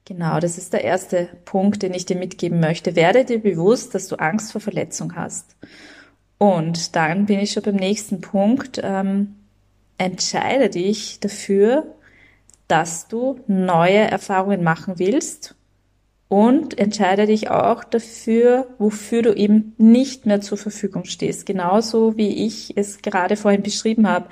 Genau, 0.03 0.39
das 0.39 0.57
ist 0.57 0.73
der 0.73 0.83
erste 0.83 1.29
Punkt, 1.45 1.81
den 1.81 1.93
ich 1.93 2.05
dir 2.05 2.17
mitgeben 2.17 2.59
möchte. 2.59 2.95
Werde 2.95 3.25
dir 3.25 3.39
bewusst, 3.39 3.95
dass 3.95 4.07
du 4.07 4.17
Angst 4.17 4.51
vor 4.51 4.61
Verletzung 4.61 5.15
hast. 5.15 5.55
Und 6.37 6.95
dann 6.95 7.25
bin 7.25 7.39
ich 7.39 7.51
schon 7.51 7.63
beim 7.63 7.75
nächsten 7.75 8.21
Punkt. 8.21 8.79
Ähm, 8.83 9.35
entscheide 9.97 10.69
dich 10.69 11.19
dafür, 11.19 11.95
dass 12.67 13.07
du 13.07 13.39
neue 13.47 13.99
Erfahrungen 13.99 14.63
machen 14.63 14.97
willst 14.97 15.56
und 16.29 16.77
entscheide 16.77 17.25
dich 17.25 17.49
auch 17.49 17.83
dafür, 17.83 18.67
wofür 18.79 19.21
du 19.21 19.33
eben 19.33 19.73
nicht 19.77 20.25
mehr 20.25 20.41
zur 20.41 20.57
Verfügung 20.57 21.05
stehst. 21.05 21.45
Genauso 21.45 22.17
wie 22.17 22.45
ich 22.45 22.75
es 22.75 23.01
gerade 23.01 23.37
vorhin 23.37 23.63
beschrieben 23.63 24.07
habe. 24.07 24.27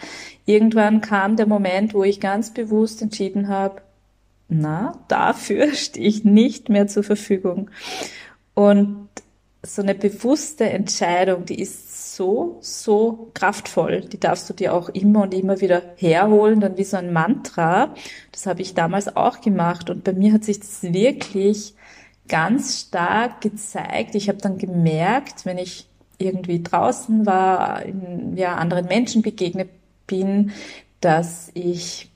Irgendwann 0.46 1.00
kam 1.00 1.38
der 1.38 1.48
Moment, 1.48 1.94
wo 1.94 2.04
ich 2.04 2.20
ganz 2.20 2.54
bewusst 2.54 3.02
entschieden 3.02 3.48
habe, 3.48 3.82
na, 4.50 5.00
dafür 5.08 5.72
stehe 5.74 6.08
ich 6.08 6.26
nicht 6.26 6.70
mehr 6.70 6.88
zur 6.88 7.04
Verfügung. 7.04 7.70
Und 8.54 9.08
so 9.64 9.82
eine 9.82 9.96
bewusste 9.96 10.70
Entscheidung, 10.70 11.46
die 11.46 11.60
ist 11.60 12.16
so, 12.16 12.58
so 12.62 13.32
kraftvoll. 13.34 14.02
Die 14.02 14.20
darfst 14.20 14.50
du 14.50 14.54
dir 14.54 14.74
auch 14.74 14.90
immer 14.90 15.24
und 15.24 15.34
immer 15.34 15.60
wieder 15.62 15.82
herholen, 15.96 16.60
dann 16.60 16.78
wie 16.78 16.84
so 16.84 16.98
ein 16.98 17.12
Mantra. 17.12 17.96
Das 18.32 18.46
habe 18.46 18.62
ich 18.62 18.74
damals 18.74 19.16
auch 19.16 19.42
gemacht 19.42 19.90
und 19.90 20.04
bei 20.04 20.14
mir 20.14 20.34
hat 20.34 20.44
sich 20.44 20.60
das 20.60 20.84
wirklich 20.84 21.74
ganz 22.28 22.82
stark 22.82 23.42
gezeigt. 23.42 24.16
Ich 24.16 24.30
habe 24.30 24.40
dann 24.40 24.58
gemerkt, 24.58 25.46
wenn 25.46 25.58
ich 25.58 25.88
irgendwie 26.18 26.64
draußen 26.64 27.26
war, 27.26 27.84
in, 27.84 28.36
ja, 28.38 28.56
anderen 28.56 28.88
Menschen 28.88 29.22
begegnet 29.22 29.70
bin, 30.08 30.52
dass 31.02 31.52
ich 31.54 32.12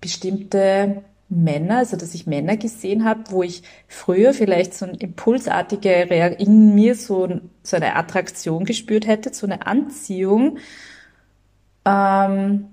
bestimmte 0.00 1.02
Männer, 1.28 1.78
also 1.78 1.96
dass 1.96 2.14
ich 2.14 2.26
Männer 2.26 2.56
gesehen 2.56 3.04
habe, 3.04 3.22
wo 3.30 3.42
ich 3.42 3.62
früher 3.88 4.34
vielleicht 4.34 4.74
so 4.74 4.84
eine 4.84 4.98
impulsartige 4.98 6.02
in 6.38 6.74
mir 6.74 6.94
so, 6.94 7.40
so 7.62 7.76
eine 7.76 7.96
Attraktion 7.96 8.64
gespürt 8.64 9.06
hätte, 9.06 9.32
so 9.32 9.46
eine 9.46 9.66
Anziehung. 9.66 10.58
Ähm, 11.84 12.68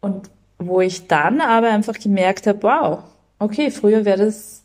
und 0.00 0.30
wo 0.58 0.80
ich 0.80 1.08
dann 1.08 1.40
aber 1.40 1.70
einfach 1.70 1.98
gemerkt 1.98 2.46
habe, 2.46 2.62
wow, 2.62 3.04
okay, 3.38 3.70
früher 3.70 4.04
wäre 4.04 4.26
das 4.26 4.57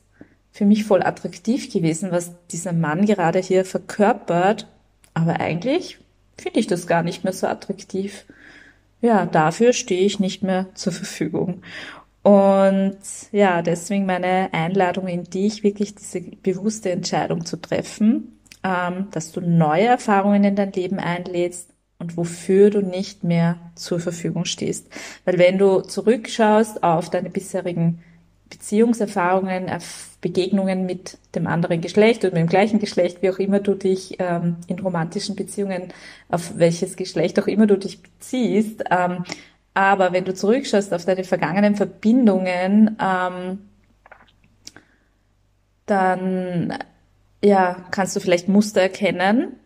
für 0.53 0.65
mich 0.65 0.85
voll 0.85 1.03
attraktiv 1.03 1.73
gewesen, 1.73 2.11
was 2.11 2.31
dieser 2.51 2.73
Mann 2.73 3.05
gerade 3.05 3.39
hier 3.39 3.65
verkörpert. 3.65 4.67
Aber 5.15 5.39
eigentlich 5.39 5.97
finde 6.37 6.59
ich 6.59 6.67
das 6.67 6.87
gar 6.87 7.01
nicht 7.01 7.23
mehr 7.23 7.33
so 7.33 7.47
attraktiv. 7.47 8.25
Ja, 9.01 9.25
dafür 9.25 9.73
stehe 9.73 10.05
ich 10.05 10.19
nicht 10.19 10.43
mehr 10.43 10.67
zur 10.75 10.93
Verfügung. 10.93 11.63
Und 12.21 12.97
ja, 13.31 13.61
deswegen 13.61 14.05
meine 14.05 14.53
Einladung 14.53 15.07
in 15.07 15.25
dich, 15.25 15.63
wirklich 15.63 15.95
diese 15.95 16.21
bewusste 16.21 16.91
Entscheidung 16.91 17.45
zu 17.45 17.57
treffen, 17.57 18.39
ähm, 18.63 19.07
dass 19.11 19.33
du 19.33 19.41
neue 19.41 19.87
Erfahrungen 19.87 20.43
in 20.43 20.55
dein 20.55 20.71
Leben 20.71 20.99
einlädst 20.99 21.71
und 21.97 22.15
wofür 22.15 22.69
du 22.69 22.81
nicht 22.81 23.23
mehr 23.23 23.57
zur 23.75 23.99
Verfügung 23.99 24.45
stehst. 24.45 24.87
Weil 25.25 25.37
wenn 25.37 25.57
du 25.57 25.81
zurückschaust 25.81 26.83
auf 26.83 27.09
deine 27.09 27.29
bisherigen 27.29 28.01
Beziehungserfahrungen, 28.49 29.67
Begegnungen 30.23 30.87
mit 30.87 31.19
dem 31.35 31.45
anderen 31.45 31.81
Geschlecht 31.81 32.23
oder 32.23 32.33
mit 32.33 32.41
dem 32.41 32.49
gleichen 32.49 32.79
Geschlecht, 32.79 33.21
wie 33.21 33.29
auch 33.29 33.37
immer 33.37 33.59
du 33.59 33.75
dich 33.75 34.15
ähm, 34.17 34.55
in 34.65 34.79
romantischen 34.79 35.35
Beziehungen, 35.35 35.93
auf 36.29 36.57
welches 36.57 36.95
Geschlecht 36.95 37.39
auch 37.39 37.47
immer 37.47 37.67
du 37.67 37.77
dich 37.77 38.01
beziehst, 38.01 38.83
ähm, 38.89 39.25
Aber 39.75 40.13
wenn 40.13 40.25
du 40.25 40.33
zurückschaust 40.33 40.93
auf 40.93 41.05
deine 41.05 41.23
vergangenen 41.23 41.75
Verbindungen, 41.75 42.97
ähm, 43.01 43.59
dann 45.85 46.73
ja, 47.43 47.75
kannst 47.91 48.15
du 48.15 48.19
vielleicht 48.19 48.47
Muster 48.47 48.81
erkennen. 48.81 49.57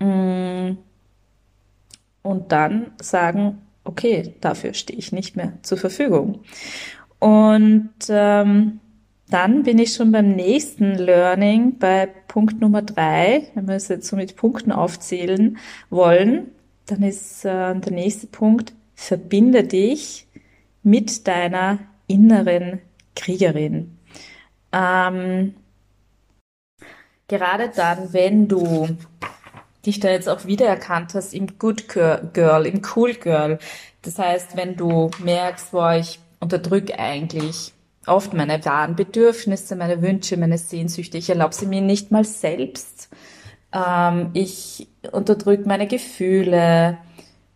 Mm, 0.00 0.76
und 2.22 2.52
dann 2.52 2.92
sagen, 3.00 3.62
okay, 3.84 4.34
dafür 4.40 4.74
stehe 4.74 4.98
ich 4.98 5.12
nicht 5.12 5.36
mehr 5.36 5.54
zur 5.62 5.78
Verfügung. 5.78 6.42
Und 7.18 7.90
ähm, 8.10 8.80
dann 9.30 9.62
bin 9.62 9.78
ich 9.78 9.94
schon 9.94 10.12
beim 10.12 10.34
nächsten 10.34 10.94
Learning, 10.94 11.78
bei 11.78 12.06
Punkt 12.06 12.60
Nummer 12.60 12.82
drei. 12.82 13.48
Wenn 13.54 13.68
wir 13.68 13.76
es 13.76 13.88
jetzt 13.88 14.08
so 14.08 14.16
mit 14.16 14.36
Punkten 14.36 14.72
aufzählen 14.72 15.58
wollen, 15.90 16.50
dann 16.86 17.02
ist 17.02 17.44
äh, 17.44 17.74
der 17.74 17.92
nächste 17.92 18.26
Punkt, 18.26 18.72
verbinde 18.94 19.64
dich 19.64 20.26
mit 20.82 21.26
deiner 21.26 21.78
inneren 22.06 22.80
Kriegerin. 23.14 23.98
Ähm, 24.72 25.54
gerade 27.28 27.70
dann, 27.74 28.12
wenn 28.12 28.48
du 28.48 28.88
dich 29.84 30.00
da 30.00 30.10
jetzt 30.10 30.28
auch 30.28 30.46
wiedererkannt 30.46 31.14
hast 31.14 31.34
im 31.34 31.58
Good 31.58 31.88
Girl, 31.88 32.66
im 32.66 32.82
Cool 32.94 33.14
Girl. 33.14 33.58
Das 34.02 34.18
heißt, 34.18 34.56
wenn 34.56 34.76
du 34.76 35.10
merkst, 35.22 35.72
boah, 35.72 35.94
ich 35.94 36.18
unterdrücke 36.40 36.98
eigentlich 36.98 37.72
oft 38.08 38.34
meine 38.34 38.64
wahren 38.64 38.96
Bedürfnisse, 38.96 39.76
meine 39.76 40.02
Wünsche, 40.02 40.36
meine 40.36 40.58
Sehnsüchte. 40.58 41.18
Ich 41.18 41.30
erlaube 41.30 41.54
sie 41.54 41.66
mir 41.66 41.80
nicht 41.80 42.10
mal 42.10 42.24
selbst. 42.24 43.10
Ähm, 43.72 44.30
ich 44.34 44.88
unterdrücke 45.12 45.68
meine 45.68 45.86
Gefühle. 45.86 46.98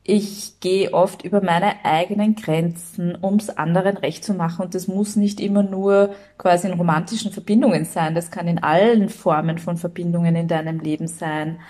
Ich 0.05 0.59
gehe 0.61 0.93
oft 0.93 1.25
über 1.25 1.43
meine 1.43 1.85
eigenen 1.85 2.35
Grenzen, 2.35 3.15
um 3.15 3.37
es 3.37 3.57
anderen 3.57 3.97
recht 3.97 4.25
zu 4.25 4.35
machen. 4.35 4.65
Und 4.65 4.75
das 4.75 4.89
muss 4.89 5.17
nicht 5.17 5.41
immer 5.41 5.63
nur 5.63 6.15
quasi 6.39 6.69
in 6.69 6.75
romantischen 6.75 7.33
Verbindungen 7.33 7.85
sein. 7.85 8.15
Das 8.15 8.31
kann 8.31 8.49
in 8.49 8.63
allen 8.63 9.09
Formen 9.09 9.59
von 9.59 9.77
Verbindungen 9.77 10.35
in 10.37 10.49
deinem 10.49 10.81
Leben 10.81 11.07
sein. 11.07 11.61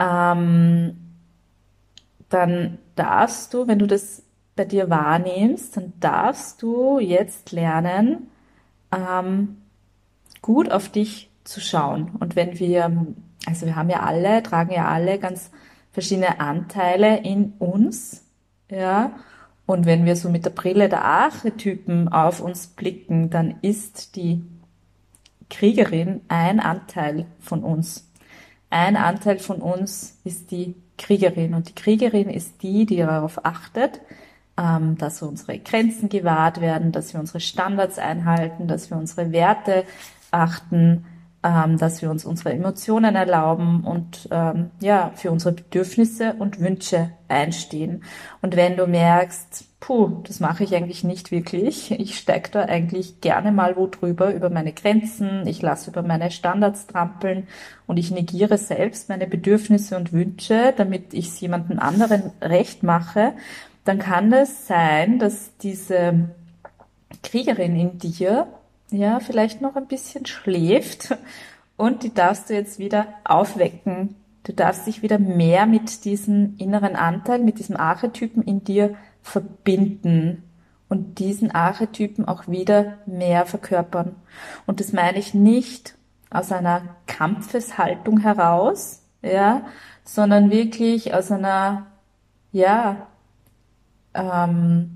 Ähm, 0.00 0.96
dann 2.28 2.78
darfst 2.96 3.54
du, 3.54 3.66
wenn 3.68 3.78
du 3.78 3.86
das 3.86 4.22
bei 4.60 4.66
dir 4.66 4.90
wahrnimmst, 4.90 5.78
dann 5.78 5.94
darfst 6.00 6.60
du 6.60 6.98
jetzt 6.98 7.50
lernen, 7.50 8.28
ähm, 8.94 9.56
gut 10.42 10.70
auf 10.70 10.90
dich 10.90 11.30
zu 11.44 11.62
schauen. 11.62 12.10
Und 12.20 12.36
wenn 12.36 12.58
wir, 12.58 12.94
also 13.46 13.64
wir 13.64 13.74
haben 13.74 13.88
ja 13.88 14.00
alle, 14.00 14.42
tragen 14.42 14.74
ja 14.74 14.86
alle 14.86 15.18
ganz 15.18 15.50
verschiedene 15.92 16.40
Anteile 16.40 17.22
in 17.22 17.54
uns, 17.58 18.22
ja. 18.70 19.12
Und 19.64 19.86
wenn 19.86 20.04
wir 20.04 20.14
so 20.14 20.28
mit 20.28 20.44
der 20.44 20.50
Brille 20.50 20.90
der 20.90 21.06
Archetypen 21.06 22.08
auf 22.08 22.40
uns 22.40 22.66
blicken, 22.66 23.30
dann 23.30 23.54
ist 23.62 24.14
die 24.14 24.42
Kriegerin 25.48 26.20
ein 26.28 26.60
Anteil 26.60 27.24
von 27.38 27.64
uns. 27.64 28.10
Ein 28.68 28.98
Anteil 28.98 29.38
von 29.38 29.62
uns 29.62 30.20
ist 30.24 30.50
die 30.50 30.74
Kriegerin. 30.98 31.54
Und 31.54 31.70
die 31.70 31.74
Kriegerin 31.74 32.28
ist 32.28 32.62
die, 32.62 32.84
die 32.84 32.96
darauf 32.96 33.46
achtet, 33.46 34.02
ähm, 34.60 34.98
dass 34.98 35.22
unsere 35.22 35.58
Grenzen 35.58 36.08
gewahrt 36.08 36.60
werden, 36.60 36.92
dass 36.92 37.12
wir 37.14 37.20
unsere 37.20 37.40
Standards 37.40 37.98
einhalten, 37.98 38.68
dass 38.68 38.90
wir 38.90 38.98
unsere 38.98 39.32
Werte 39.32 39.84
achten, 40.30 41.06
ähm, 41.42 41.78
dass 41.78 42.02
wir 42.02 42.10
uns 42.10 42.26
unsere 42.26 42.52
Emotionen 42.52 43.16
erlauben 43.16 43.84
und 43.84 44.28
ähm, 44.30 44.70
ja 44.80 45.12
für 45.14 45.30
unsere 45.30 45.54
Bedürfnisse 45.54 46.34
und 46.38 46.60
Wünsche 46.60 47.12
einstehen. 47.28 48.04
Und 48.42 48.56
wenn 48.56 48.76
du 48.76 48.86
merkst, 48.86 49.64
puh, 49.80 50.20
das 50.24 50.40
mache 50.40 50.64
ich 50.64 50.74
eigentlich 50.74 51.04
nicht 51.04 51.30
wirklich, 51.30 51.90
ich 51.98 52.18
steige 52.18 52.50
da 52.50 52.60
eigentlich 52.66 53.22
gerne 53.22 53.52
mal 53.52 53.76
wo 53.76 53.86
drüber 53.86 54.34
über 54.34 54.50
meine 54.50 54.72
Grenzen, 54.72 55.46
ich 55.46 55.62
lasse 55.62 55.90
über 55.90 56.02
meine 56.02 56.30
Standards 56.30 56.86
trampeln 56.86 57.46
und 57.86 57.96
ich 57.96 58.10
negiere 58.10 58.58
selbst 58.58 59.08
meine 59.08 59.26
Bedürfnisse 59.26 59.96
und 59.96 60.12
Wünsche, 60.12 60.74
damit 60.76 61.14
ich 61.14 61.28
es 61.28 61.40
jemandem 61.40 61.78
anderen 61.78 62.32
recht 62.42 62.82
mache, 62.82 63.32
dann 63.84 63.98
kann 63.98 64.32
es 64.32 64.66
sein, 64.66 65.18
dass 65.18 65.56
diese 65.58 66.30
Kriegerin 67.22 67.78
in 67.78 67.98
dir 67.98 68.46
ja 68.90 69.20
vielleicht 69.20 69.60
noch 69.60 69.76
ein 69.76 69.86
bisschen 69.86 70.26
schläft 70.26 71.16
und 71.76 72.02
die 72.02 72.12
darfst 72.12 72.50
du 72.50 72.54
jetzt 72.54 72.78
wieder 72.78 73.06
aufwecken. 73.24 74.16
Du 74.44 74.52
darfst 74.52 74.86
dich 74.86 75.02
wieder 75.02 75.18
mehr 75.18 75.66
mit 75.66 76.04
diesem 76.04 76.56
inneren 76.58 76.96
Anteil, 76.96 77.40
mit 77.40 77.58
diesem 77.58 77.76
Archetypen 77.76 78.42
in 78.42 78.64
dir 78.64 78.96
verbinden 79.22 80.42
und 80.88 81.18
diesen 81.18 81.50
Archetypen 81.50 82.26
auch 82.26 82.48
wieder 82.48 82.98
mehr 83.06 83.46
verkörpern. 83.46 84.16
Und 84.66 84.80
das 84.80 84.92
meine 84.92 85.18
ich 85.18 85.34
nicht 85.34 85.94
aus 86.30 86.52
einer 86.52 86.96
Kampfeshaltung 87.06 88.20
heraus, 88.20 89.02
ja, 89.22 89.66
sondern 90.04 90.50
wirklich 90.50 91.14
aus 91.14 91.30
einer, 91.30 91.86
ja, 92.52 93.06
ähm, 94.14 94.90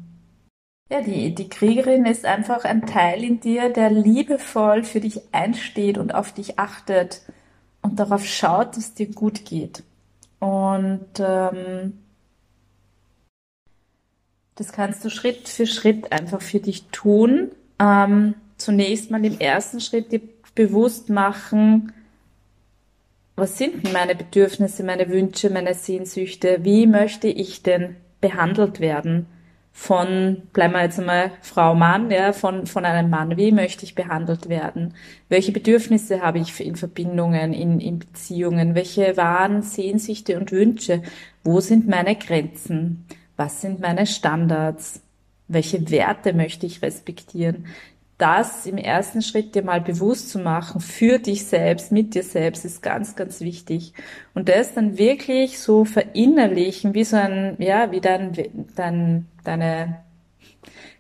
ja, 0.91 1.01
die, 1.01 1.35
die 1.35 1.49
Kriegerin 1.49 2.07
ist 2.07 2.25
einfach 2.25 2.65
ein 2.65 2.87
Teil 2.87 3.25
in 3.25 3.41
dir, 3.41 3.71
der 3.71 3.91
liebevoll 3.91 4.85
für 4.85 5.01
dich 5.01 5.23
einsteht 5.33 5.99
und 5.99 6.15
auf 6.15 6.33
dich 6.33 6.59
achtet 6.59 7.23
und 7.83 7.99
darauf 7.99 8.25
schaut, 8.27 8.77
dass 8.77 8.79
es 8.79 8.95
dir 8.95 9.11
gut 9.11 9.45
geht. 9.45 9.83
Und 10.41 11.09
ähm, 11.19 11.99
das 14.57 14.73
kannst 14.73 15.05
du 15.05 15.11
Schritt 15.11 15.49
für 15.49 15.67
Schritt 15.67 16.13
einfach 16.13 16.43
für 16.43 16.61
dich 16.61 16.87
tun. 16.89 17.51
Ähm, 17.79 18.35
zunächst 18.57 19.11
mal 19.11 19.25
im 19.25 19.39
ersten 19.41 19.81
Schritt 19.81 20.13
dir 20.13 20.21
bewusst 20.55 21.11
machen, 21.11 21.93
was 23.37 23.59
sind 23.59 23.93
meine 23.93 24.15
Bedürfnisse, 24.15 24.85
meine 24.85 25.09
Wünsche, 25.09 25.51
meine 25.51 25.75
Sehnsüchte? 25.75 26.59
Wie 26.63 26.87
möchte 26.87 27.27
ich 27.27 27.65
denn 27.65 27.97
behandelt 28.25 28.81
werden 28.81 29.27
von, 29.77 30.43
bleiben 30.55 30.73
wir 30.73 30.83
jetzt 30.83 30.99
einmal 30.99 31.33
Frau, 31.43 31.75
Mann, 31.75 32.11
ja, 32.11 32.33
von, 32.33 32.67
von 32.67 32.87
einem 32.87 33.11
Mann. 33.11 33.37
Wie 33.37 33.53
möchte 33.53 33.85
ich 33.85 33.95
behandelt 33.95 34.49
werden? 34.49 34.95
Welche 35.29 35.53
Bedürfnisse 35.53 36.23
habe 36.23 36.39
ich 36.39 36.59
in 36.65 36.77
Verbindungen, 36.77 37.53
in, 37.53 37.81
in 37.81 37.99
Beziehungen? 37.99 38.75
Welche 38.75 39.17
wahren 39.19 39.61
Sehnsüchte 39.61 40.39
und 40.39 40.53
Wünsche? 40.53 41.03
Wo 41.43 41.61
sind 41.61 41.87
meine 41.87 42.17
Grenzen? 42.17 43.05
Was 43.37 43.61
sind 43.61 43.81
meine 43.81 44.07
Standards? 44.07 45.03
Welche 45.49 45.91
Werte 45.91 46.33
möchte 46.33 46.65
ich 46.65 46.81
respektieren? 46.81 47.67
Das 48.19 48.67
im 48.67 48.79
ersten 48.79 49.23
Schritt 49.23 49.55
dir 49.55 49.65
mal 49.65 49.81
bewusst 49.81 50.31
zu 50.31 50.39
machen, 50.39 50.81
für 50.81 51.19
dich 51.19 51.47
selbst, 51.47 51.91
mit 51.91 52.15
dir 52.15 52.23
selbst, 52.23 52.65
ist 52.65 52.83
ganz, 52.83 53.17
ganz 53.17 53.41
wichtig. 53.41 53.93
Und 54.35 54.49
das 54.49 54.73
dann 54.75 54.99
wirklich 54.99 55.59
so 55.59 55.85
verinnerlichen, 55.85 56.95
wie 56.95 57.05
so 57.05 57.17
ein, 57.17 57.57
ja, 57.59 57.91
wie 57.91 58.01
dein, 58.01 58.33
dein, 58.77 59.27
deine, 59.43 60.01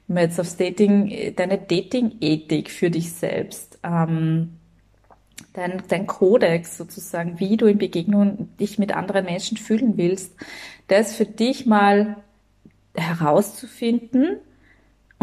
wenn 0.08 0.16
wir 0.16 0.22
jetzt 0.24 0.40
aufs 0.40 0.56
Dating, 0.56 1.34
deine 1.36 1.58
Dating-Ethik 1.58 2.70
für 2.70 2.90
dich 2.90 3.12
selbst, 3.12 3.78
ähm, 3.84 4.58
dein, 5.52 5.82
dein 5.88 6.08
Kodex 6.08 6.76
sozusagen, 6.76 7.38
wie 7.38 7.56
du 7.56 7.66
in 7.66 7.78
Begegnungen 7.78 8.56
dich 8.58 8.78
mit 8.78 8.92
anderen 8.92 9.24
Menschen 9.24 9.56
fühlen 9.56 9.96
willst, 9.96 10.34
das 10.88 11.14
für 11.14 11.26
dich 11.26 11.64
mal 11.64 12.16
herauszufinden, 12.94 14.38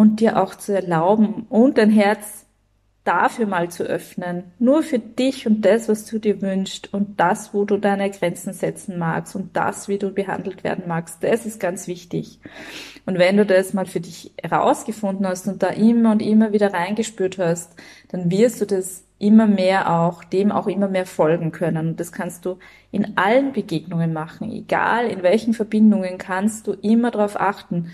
und 0.01 0.19
dir 0.19 0.41
auch 0.41 0.55
zu 0.55 0.73
erlauben 0.73 1.45
und 1.47 1.77
dein 1.77 1.91
Herz 1.91 2.47
dafür 3.03 3.45
mal 3.45 3.69
zu 3.69 3.83
öffnen, 3.83 4.45
nur 4.57 4.81
für 4.81 4.97
dich 4.97 5.45
und 5.45 5.63
das, 5.63 5.89
was 5.89 6.05
du 6.05 6.17
dir 6.17 6.41
wünschst 6.41 6.91
und 6.91 7.19
das, 7.19 7.53
wo 7.53 7.65
du 7.65 7.77
deine 7.77 8.09
Grenzen 8.09 8.53
setzen 8.53 8.97
magst 8.97 9.35
und 9.35 9.55
das, 9.55 9.87
wie 9.87 9.99
du 9.99 10.09
behandelt 10.09 10.63
werden 10.63 10.85
magst, 10.87 11.23
das 11.23 11.45
ist 11.45 11.59
ganz 11.59 11.87
wichtig. 11.87 12.39
Und 13.05 13.19
wenn 13.19 13.37
du 13.37 13.45
das 13.45 13.73
mal 13.73 13.85
für 13.85 13.99
dich 13.99 14.33
herausgefunden 14.41 15.27
hast 15.27 15.47
und 15.47 15.61
da 15.61 15.67
immer 15.67 16.11
und 16.11 16.21
immer 16.21 16.51
wieder 16.51 16.73
reingespürt 16.73 17.37
hast, 17.37 17.75
dann 18.09 18.31
wirst 18.31 18.59
du 18.61 18.65
das 18.65 19.03
immer 19.19 19.45
mehr 19.45 19.91
auch, 19.91 20.23
dem 20.23 20.51
auch 20.51 20.65
immer 20.65 20.87
mehr 20.87 21.05
folgen 21.05 21.51
können. 21.51 21.89
Und 21.89 21.99
das 21.99 22.11
kannst 22.11 22.45
du 22.45 22.57
in 22.89 23.17
allen 23.17 23.53
Begegnungen 23.53 24.13
machen, 24.13 24.51
egal 24.51 25.05
in 25.05 25.21
welchen 25.21 25.53
Verbindungen 25.53 26.17
kannst 26.17 26.65
du 26.65 26.73
immer 26.73 27.11
darauf 27.11 27.39
achten, 27.39 27.91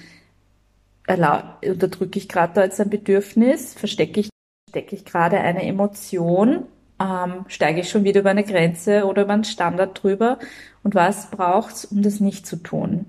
unterdrücke 1.08 2.20
ich 2.20 2.28
gerade 2.28 2.54
da 2.54 2.64
jetzt 2.64 2.82
ein 2.82 2.90
Bedürfnis, 2.90 3.74
verstecke 3.74 4.20
ich, 4.20 4.30
stecke 4.70 4.96
ich 4.96 5.06
gerade 5.06 5.40
eine 5.40 5.64
Emotion, 5.64 6.66
ähm, 7.00 7.46
steige 7.48 7.82
ich 7.82 7.90
schon 7.90 8.04
wieder 8.04 8.22
über 8.22 8.32
eine 8.32 8.44
Grenze 8.44 9.06
oder 9.06 9.24
über 9.24 9.34
einen 9.34 9.44
Standard 9.44 10.02
drüber 10.02 10.40
und 10.84 10.96
was 10.96 11.30
braucht's, 11.30 11.86
um 11.86 12.02
das 12.02 12.20
nicht 12.20 12.46
zu 12.46 12.58
tun? 12.58 13.06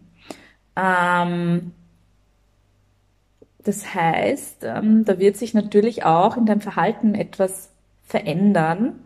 Ähm, 0.76 1.72
das 3.64 3.94
heißt, 3.94 4.64
ähm, 4.64 5.04
da 5.04 5.18
wird 5.18 5.36
sich 5.36 5.52
natürlich 5.54 6.04
auch 6.04 6.36
in 6.36 6.46
deinem 6.46 6.60
Verhalten 6.60 7.14
etwas 7.14 7.70
verändern. 8.04 9.00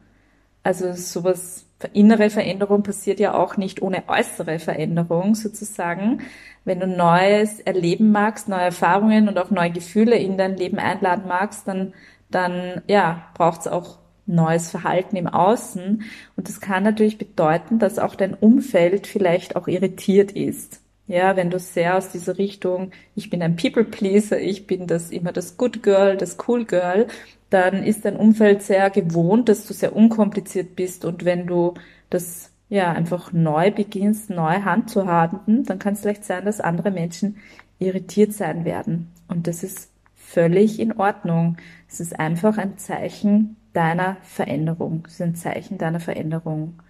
Also 0.63 0.93
sowas 0.93 1.65
innere 1.88 2.31
Veränderung 2.31 2.83
passiert 2.83 3.21
ja 3.21 3.35
auch 3.35 3.57
nicht 3.57 3.83
ohne 3.83 4.05
äußere 4.09 4.59
Veränderung 4.59 5.35
sozusagen. 5.35 6.23
Wenn 6.64 6.81
du 6.81 6.87
Neues 6.87 7.61
erleben 7.61 8.12
magst, 8.12 8.49
neue 8.49 8.62
Erfahrungen 8.62 9.29
und 9.29 9.38
auch 9.38 9.51
neue 9.51 9.71
Gefühle 9.71 10.16
in 10.16 10.38
dein 10.38 10.57
Leben 10.57 10.79
einladen 10.79 11.25
magst, 11.27 11.66
dann, 11.66 11.95
dann 12.31 12.83
ja, 12.87 13.27
braucht 13.35 13.62
es 13.62 13.68
auch 13.68 13.99
neues 14.27 14.71
Verhalten 14.71 15.16
im 15.16 15.27
Außen. 15.27 16.03
Und 16.37 16.49
das 16.49 16.61
kann 16.61 16.85
natürlich 16.85 17.18
bedeuten, 17.18 17.79
dass 17.79 17.99
auch 17.99 18.14
dein 18.14 18.35
Umfeld 18.35 19.07
vielleicht 19.07 19.57
auch 19.57 19.68
irritiert 19.68 20.33
ist. 20.33 20.82
Ja, 21.12 21.37
wenn 21.37 21.51
du 21.51 21.59
sehr 21.59 21.98
aus 21.98 22.09
dieser 22.09 22.38
Richtung, 22.38 22.90
ich 23.14 23.29
bin 23.29 23.42
ein 23.42 23.55
People 23.57 23.85
Pleaser, 23.85 24.40
ich 24.40 24.66
bin 24.66 24.87
das 24.87 25.11
immer 25.11 25.31
das 25.31 25.59
Good 25.59 25.83
Girl, 25.83 26.16
das 26.16 26.38
Cool 26.48 26.64
Girl, 26.64 27.07
dann 27.51 27.83
ist 27.85 28.07
dein 28.07 28.16
Umfeld 28.16 28.62
sehr 28.62 28.88
gewohnt, 28.88 29.51
dass 29.51 29.66
du 29.66 29.75
sehr 29.75 29.94
unkompliziert 29.94 30.75
bist 30.75 31.05
und 31.05 31.27
wenn 31.27 31.46
du 31.46 31.75
das 32.09 32.51
ja 32.70 32.92
einfach 32.92 33.31
neu 33.31 33.70
beginnst, 33.70 34.31
neu 34.31 34.62
handzuhaben, 34.62 35.64
dann 35.64 35.79
kann 35.79 35.92
es 35.92 36.01
vielleicht 36.01 36.25
sein, 36.25 36.46
dass 36.46 36.62
andere 36.62 36.90
Menschen 36.90 37.37
irritiert 37.79 38.33
sein 38.33 38.64
werden. 38.64 39.12
Und 39.29 39.46
das 39.48 39.62
ist 39.62 39.90
völlig 40.14 40.81
in 40.81 40.92
Ordnung. 40.98 41.59
Es 41.90 42.01
ist 42.01 42.18
einfach 42.18 42.57
ein 42.57 42.79
Zeichen 42.79 43.57
deiner 43.75 44.16
Veränderung. 44.22 45.05
Es 45.07 45.14
ist 45.14 45.22
ein 45.22 45.35
Zeichen 45.35 45.77
deiner 45.77 46.01
Veränderung. 46.01 46.81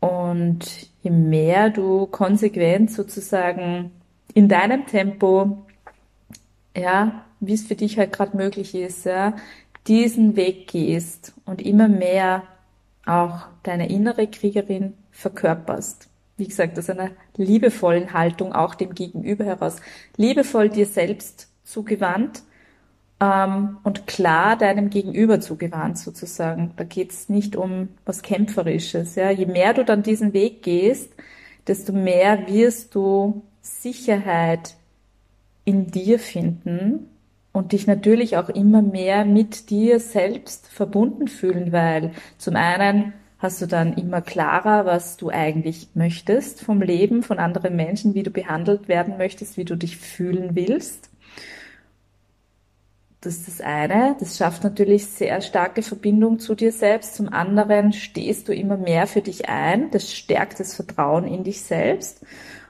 Und 0.00 0.88
je 1.02 1.10
mehr 1.10 1.70
du 1.70 2.06
konsequent 2.06 2.90
sozusagen 2.90 3.92
in 4.34 4.48
deinem 4.48 4.86
Tempo, 4.86 5.66
ja, 6.76 7.24
wie 7.40 7.54
es 7.54 7.66
für 7.66 7.74
dich 7.74 7.98
halt 7.98 8.12
gerade 8.12 8.36
möglich 8.36 8.74
ist, 8.74 9.04
ja, 9.04 9.34
diesen 9.86 10.36
Weg 10.36 10.68
gehst 10.68 11.34
und 11.44 11.62
immer 11.62 11.88
mehr 11.88 12.42
auch 13.06 13.46
deine 13.62 13.88
innere 13.88 14.26
Kriegerin 14.26 14.94
verkörperst. 15.10 16.08
Wie 16.36 16.46
gesagt, 16.46 16.78
aus 16.78 16.88
einer 16.88 17.10
liebevollen 17.36 18.12
Haltung 18.14 18.54
auch 18.54 18.74
dem 18.74 18.94
Gegenüber 18.94 19.44
heraus. 19.44 19.76
Liebevoll 20.16 20.70
dir 20.70 20.86
selbst 20.86 21.48
zugewandt 21.64 22.42
ähm, 23.20 23.78
und 23.82 24.06
klar 24.06 24.56
deinem 24.56 24.90
Gegenüber 24.90 25.40
zugewandt 25.40 25.98
sozusagen. 25.98 26.72
Da 26.76 26.84
geht's 26.84 27.28
nicht 27.28 27.56
um 27.56 27.88
was 28.04 28.22
Kämpferisches. 28.22 29.14
Ja. 29.14 29.30
Je 29.30 29.46
mehr 29.46 29.74
du 29.74 29.84
dann 29.84 30.02
diesen 30.02 30.32
Weg 30.32 30.62
gehst, 30.62 31.12
desto 31.66 31.92
mehr 31.92 32.46
wirst 32.48 32.94
du 32.94 33.42
Sicherheit 33.60 34.76
in 35.64 35.90
dir 35.90 36.18
finden 36.18 37.08
und 37.52 37.72
dich 37.72 37.86
natürlich 37.86 38.36
auch 38.36 38.48
immer 38.48 38.82
mehr 38.82 39.24
mit 39.24 39.70
dir 39.70 40.00
selbst 40.00 40.68
verbunden 40.68 41.28
fühlen, 41.28 41.72
weil 41.72 42.12
zum 42.38 42.56
einen 42.56 43.12
hast 43.38 43.60
du 43.62 43.66
dann 43.66 43.94
immer 43.94 44.20
klarer, 44.20 44.86
was 44.86 45.16
du 45.16 45.30
eigentlich 45.30 45.88
möchtest 45.94 46.62
vom 46.62 46.82
Leben, 46.82 47.22
von 47.22 47.38
anderen 47.38 47.74
Menschen, 47.74 48.14
wie 48.14 48.22
du 48.22 48.30
behandelt 48.30 48.88
werden 48.88 49.16
möchtest, 49.18 49.56
wie 49.56 49.64
du 49.64 49.76
dich 49.76 49.96
fühlen 49.96 50.54
willst. 50.54 51.09
Das 53.20 53.36
ist 53.36 53.48
das 53.48 53.60
eine. 53.60 54.16
Das 54.18 54.38
schafft 54.38 54.64
natürlich 54.64 55.06
sehr 55.06 55.42
starke 55.42 55.82
Verbindung 55.82 56.38
zu 56.38 56.54
dir 56.54 56.72
selbst. 56.72 57.16
Zum 57.16 57.28
anderen 57.28 57.92
stehst 57.92 58.48
du 58.48 58.54
immer 58.54 58.78
mehr 58.78 59.06
für 59.06 59.20
dich 59.20 59.48
ein. 59.48 59.90
Das 59.90 60.10
stärkt 60.10 60.58
das 60.58 60.74
Vertrauen 60.74 61.26
in 61.26 61.44
dich 61.44 61.60
selbst. 61.60 62.24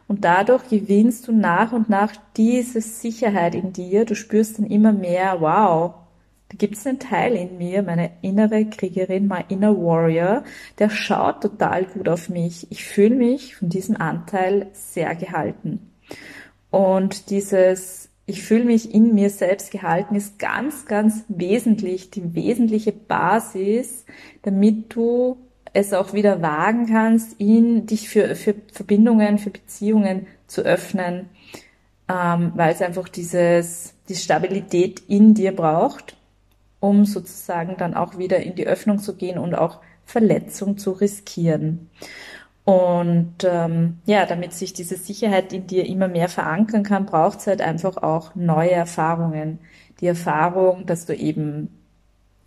Und 0.08 0.24
dadurch 0.24 0.68
gewinnst 0.68 1.28
du 1.28 1.32
nach 1.32 1.70
und 1.70 1.88
nach 1.88 2.12
diese 2.36 2.80
Sicherheit 2.80 3.54
in 3.54 3.72
dir. 3.72 4.04
Du 4.04 4.16
spürst 4.16 4.58
dann 4.58 4.66
immer 4.66 4.92
mehr, 4.92 5.40
wow, 5.40 5.94
da 6.48 6.56
gibt 6.58 6.74
es 6.76 6.84
einen 6.84 6.98
Teil 6.98 7.36
in 7.36 7.58
mir, 7.58 7.84
meine 7.84 8.10
innere 8.20 8.64
Kriegerin, 8.64 9.28
my 9.28 9.44
inner 9.46 9.76
warrior, 9.76 10.42
der 10.80 10.90
schaut 10.90 11.42
total 11.42 11.84
gut 11.84 12.08
auf 12.08 12.28
mich. 12.28 12.66
Ich 12.70 12.84
fühle 12.84 13.14
mich 13.14 13.54
von 13.54 13.68
diesem 13.68 13.96
Anteil 13.98 14.66
sehr 14.72 15.14
gehalten. 15.14 15.92
Und 16.70 17.30
dieses, 17.30 18.09
ich 18.30 18.42
fühle 18.42 18.64
mich 18.64 18.94
in 18.94 19.14
mir 19.14 19.28
selbst 19.28 19.72
gehalten, 19.72 20.14
ist 20.14 20.38
ganz, 20.38 20.86
ganz 20.86 21.24
wesentlich, 21.28 22.10
die 22.10 22.34
wesentliche 22.34 22.92
Basis, 22.92 24.04
damit 24.42 24.94
du 24.94 25.36
es 25.72 25.92
auch 25.92 26.12
wieder 26.12 26.40
wagen 26.40 26.86
kannst, 26.86 27.38
ihn, 27.40 27.86
dich 27.86 28.08
für, 28.08 28.34
für 28.36 28.54
Verbindungen, 28.72 29.38
für 29.38 29.50
Beziehungen 29.50 30.26
zu 30.46 30.62
öffnen, 30.62 31.28
ähm, 32.08 32.52
weil 32.54 32.72
es 32.72 32.82
einfach 32.82 33.08
dieses, 33.08 33.94
die 34.08 34.14
Stabilität 34.14 35.00
in 35.08 35.34
dir 35.34 35.54
braucht, 35.54 36.16
um 36.78 37.04
sozusagen 37.04 37.76
dann 37.78 37.94
auch 37.94 38.16
wieder 38.16 38.38
in 38.38 38.54
die 38.54 38.66
Öffnung 38.66 39.00
zu 39.00 39.16
gehen 39.16 39.38
und 39.38 39.54
auch 39.54 39.80
Verletzung 40.04 40.78
zu 40.78 40.92
riskieren. 40.92 41.90
Und 42.70 43.42
ähm, 43.42 43.98
ja, 44.06 44.26
damit 44.26 44.52
sich 44.52 44.72
diese 44.72 44.94
Sicherheit 44.96 45.52
in 45.52 45.66
dir 45.66 45.86
immer 45.86 46.06
mehr 46.06 46.28
verankern 46.28 46.84
kann, 46.84 47.04
braucht 47.04 47.40
es 47.40 47.48
halt 47.48 47.60
einfach 47.60 47.96
auch 47.96 48.36
neue 48.36 48.70
Erfahrungen. 48.70 49.58
Die 50.00 50.06
Erfahrung, 50.06 50.86
dass 50.86 51.04
du 51.04 51.16
eben 51.16 51.76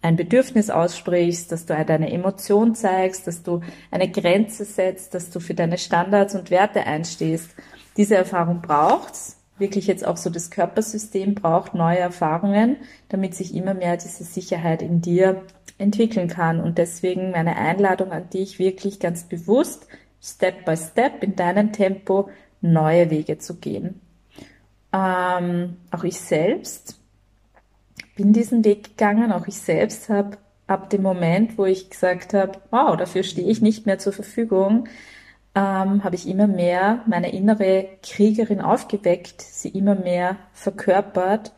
ein 0.01 0.15
Bedürfnis 0.15 0.69
aussprichst, 0.69 1.51
dass 1.51 1.65
du 1.65 1.75
deine 1.83 2.09
Emotion 2.09 2.73
zeigst, 2.73 3.27
dass 3.27 3.43
du 3.43 3.59
eine 3.91 4.09
Grenze 4.09 4.63
setzt, 4.63 5.13
dass 5.13 5.29
du 5.29 5.41
für 5.41 5.55
deine 5.55 5.77
Standards 5.77 6.36
und 6.36 6.51
Werte 6.51 6.86
einstehst. 6.86 7.49
Diese 7.97 8.15
Erfahrung 8.15 8.62
braucht's. 8.62 9.41
Wirklich 9.57 9.88
jetzt 9.88 10.07
auch 10.07 10.17
so 10.17 10.29
das 10.29 10.49
Körpersystem 10.49 11.36
braucht 11.36 11.73
neue 11.73 11.99
Erfahrungen, 11.99 12.77
damit 13.09 13.36
sich 13.36 13.53
immer 13.53 13.73
mehr 13.73 13.97
diese 13.97 14.23
Sicherheit 14.23 14.81
in 14.81 15.01
dir 15.01 15.43
entwickeln 15.77 16.27
kann. 16.29 16.62
Und 16.62 16.77
deswegen 16.77 17.31
meine 17.31 17.57
Einladung 17.57 18.12
an 18.12 18.29
dich, 18.29 18.57
wirklich 18.57 18.99
ganz 18.99 19.23
bewusst, 19.23 19.88
Step 20.23 20.63
by 20.65 20.77
Step 20.77 21.21
in 21.21 21.36
deinem 21.36 21.73
Tempo 21.73 22.29
neue 22.62 23.09
Wege 23.09 23.38
zu 23.38 23.55
gehen. 23.55 23.99
Ähm, 24.93 25.77
auch 25.91 26.03
ich 26.03 26.19
selbst 26.19 26.99
bin 28.15 28.31
diesen 28.31 28.63
Weg 28.63 28.83
gegangen. 28.83 29.31
Auch 29.31 29.47
ich 29.47 29.57
selbst 29.57 30.07
habe 30.09 30.38
ab 30.67 30.89
dem 30.89 31.01
Moment, 31.01 31.57
wo 31.57 31.65
ich 31.65 31.89
gesagt 31.89 32.33
habe, 32.33 32.59
wow, 32.71 32.95
dafür 32.95 33.23
stehe 33.23 33.49
ich 33.49 33.62
nicht 33.62 33.86
mehr 33.86 33.99
zur 33.99 34.13
Verfügung, 34.13 34.88
ähm, 35.55 36.03
habe 36.03 36.15
ich 36.15 36.27
immer 36.27 36.47
mehr 36.47 37.03
meine 37.05 37.33
innere 37.33 37.89
Kriegerin 38.01 38.62
aufgeweckt, 38.62 39.41
sie 39.41 39.69
immer 39.69 39.95
mehr 39.95 40.38
verkörpert 40.53 41.51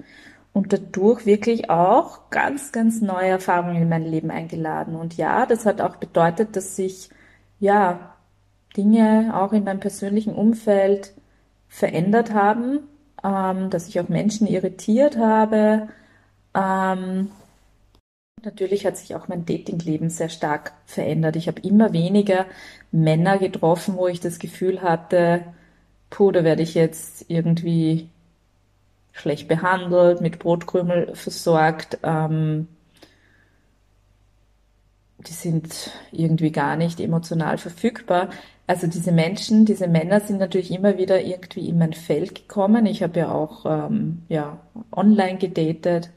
und 0.54 0.74
dadurch 0.74 1.26
wirklich 1.26 1.70
auch 1.70 2.30
ganz, 2.30 2.72
ganz 2.72 3.02
neue 3.02 3.30
Erfahrungen 3.30 3.82
in 3.82 3.90
mein 3.90 4.06
Leben 4.06 4.32
eingeladen. 4.32 4.96
Und 4.96 5.18
ja, 5.18 5.46
das 5.46 5.66
hat 5.66 5.82
auch 5.82 5.98
bedeutet, 5.98 6.56
dass 6.56 6.76
sich 6.76 7.10
ja 7.60 8.15
Dinge 8.78 9.32
auch 9.36 9.54
in 9.54 9.64
meinem 9.64 9.80
persönlichen 9.80 10.34
Umfeld 10.34 11.14
verändert 11.68 12.34
haben, 12.34 12.80
ähm, 13.24 13.70
dass 13.70 13.88
ich 13.88 14.00
auch 14.00 14.10
Menschen 14.10 14.48
irritiert 14.48 15.18
habe, 15.18 15.90
ähm, 16.56 17.30
natürlich 18.44 18.86
hat 18.86 18.98
sich 18.98 19.16
auch 19.16 19.28
mein 19.28 19.46
Datingleben 19.46 20.10
sehr 20.10 20.30
stark 20.30 20.74
verändert. 20.86 21.36
Ich 21.36 21.48
habe 21.48 21.62
immer 21.62 21.94
weniger 21.94 22.46
Männer 22.92 23.38
getroffen, 23.38 23.98
wo 23.98 24.08
ich 24.08 24.20
das 24.20 24.40
Gefühl 24.40 24.82
hatte, 24.82 25.44
puh, 26.10 26.32
da 26.32 26.44
werde 26.44 26.62
ich 26.62 26.76
jetzt 26.76 27.26
irgendwie 27.28 28.10
schlecht 29.12 29.48
behandelt, 29.48 30.22
mit 30.22 30.40
Brotkrümel 30.40 31.16
versorgt. 31.16 32.00
Ähm, 32.04 32.68
die 35.20 35.34
sind 35.34 35.92
irgendwie 36.12 36.52
gar 36.52 36.76
nicht 36.76 37.00
emotional 37.00 37.58
verfügbar. 37.58 38.30
Also 38.68 38.88
diese 38.88 39.12
Menschen, 39.12 39.66
diese 39.66 39.88
Männer 39.88 40.22
sind 40.22 40.40
natürlich 40.40 40.72
immer 40.72 40.98
wieder 40.98 41.24
irgendwie 41.24 41.70
in 41.70 41.78
mein 41.78 41.94
Feld 41.94 42.34
gekommen. 42.34 42.86
Ich 42.88 43.04
habe 43.04 43.20
ja 43.20 43.32
auch 43.32 43.66
ähm, 43.66 44.24
ja, 44.28 44.60
online 44.92 45.38
gedatet 45.38 46.10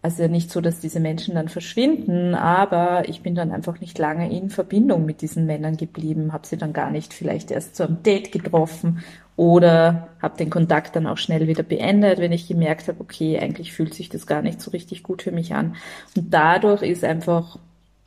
also 0.00 0.28
nicht 0.28 0.50
so, 0.50 0.60
dass 0.60 0.78
diese 0.78 1.00
Menschen 1.00 1.34
dann 1.34 1.48
verschwinden, 1.48 2.34
aber 2.36 3.08
ich 3.08 3.22
bin 3.22 3.34
dann 3.34 3.50
einfach 3.50 3.80
nicht 3.80 3.98
lange 3.98 4.30
in 4.30 4.48
Verbindung 4.48 5.04
mit 5.04 5.22
diesen 5.22 5.44
Männern 5.44 5.76
geblieben, 5.76 6.32
habe 6.32 6.46
sie 6.46 6.56
dann 6.56 6.72
gar 6.72 6.90
nicht 6.90 7.12
vielleicht 7.12 7.50
erst 7.50 7.74
zu 7.74 7.84
einem 7.84 8.02
Date 8.04 8.30
getroffen 8.30 9.02
oder 9.34 10.08
habe 10.22 10.36
den 10.36 10.50
Kontakt 10.50 10.94
dann 10.94 11.08
auch 11.08 11.18
schnell 11.18 11.48
wieder 11.48 11.64
beendet, 11.64 12.20
wenn 12.20 12.32
ich 12.32 12.46
gemerkt 12.46 12.86
habe, 12.86 13.00
okay, 13.00 13.40
eigentlich 13.40 13.72
fühlt 13.72 13.92
sich 13.92 14.08
das 14.08 14.26
gar 14.28 14.42
nicht 14.42 14.60
so 14.60 14.70
richtig 14.70 15.02
gut 15.02 15.22
für 15.22 15.32
mich 15.32 15.54
an. 15.54 15.74
Und 16.16 16.32
dadurch 16.32 16.82
ist 16.82 17.02
einfach 17.02 17.58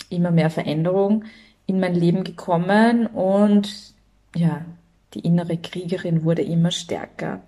immer 0.09 0.31
mehr 0.31 0.49
Veränderung 0.49 1.25
in 1.71 1.79
mein 1.79 1.95
Leben 1.95 2.23
gekommen 2.23 3.07
und 3.07 3.93
ja, 4.36 4.65
die 5.13 5.21
innere 5.21 5.57
Kriegerin 5.57 6.23
wurde 6.23 6.41
immer 6.41 6.71
stärker. 6.71 7.41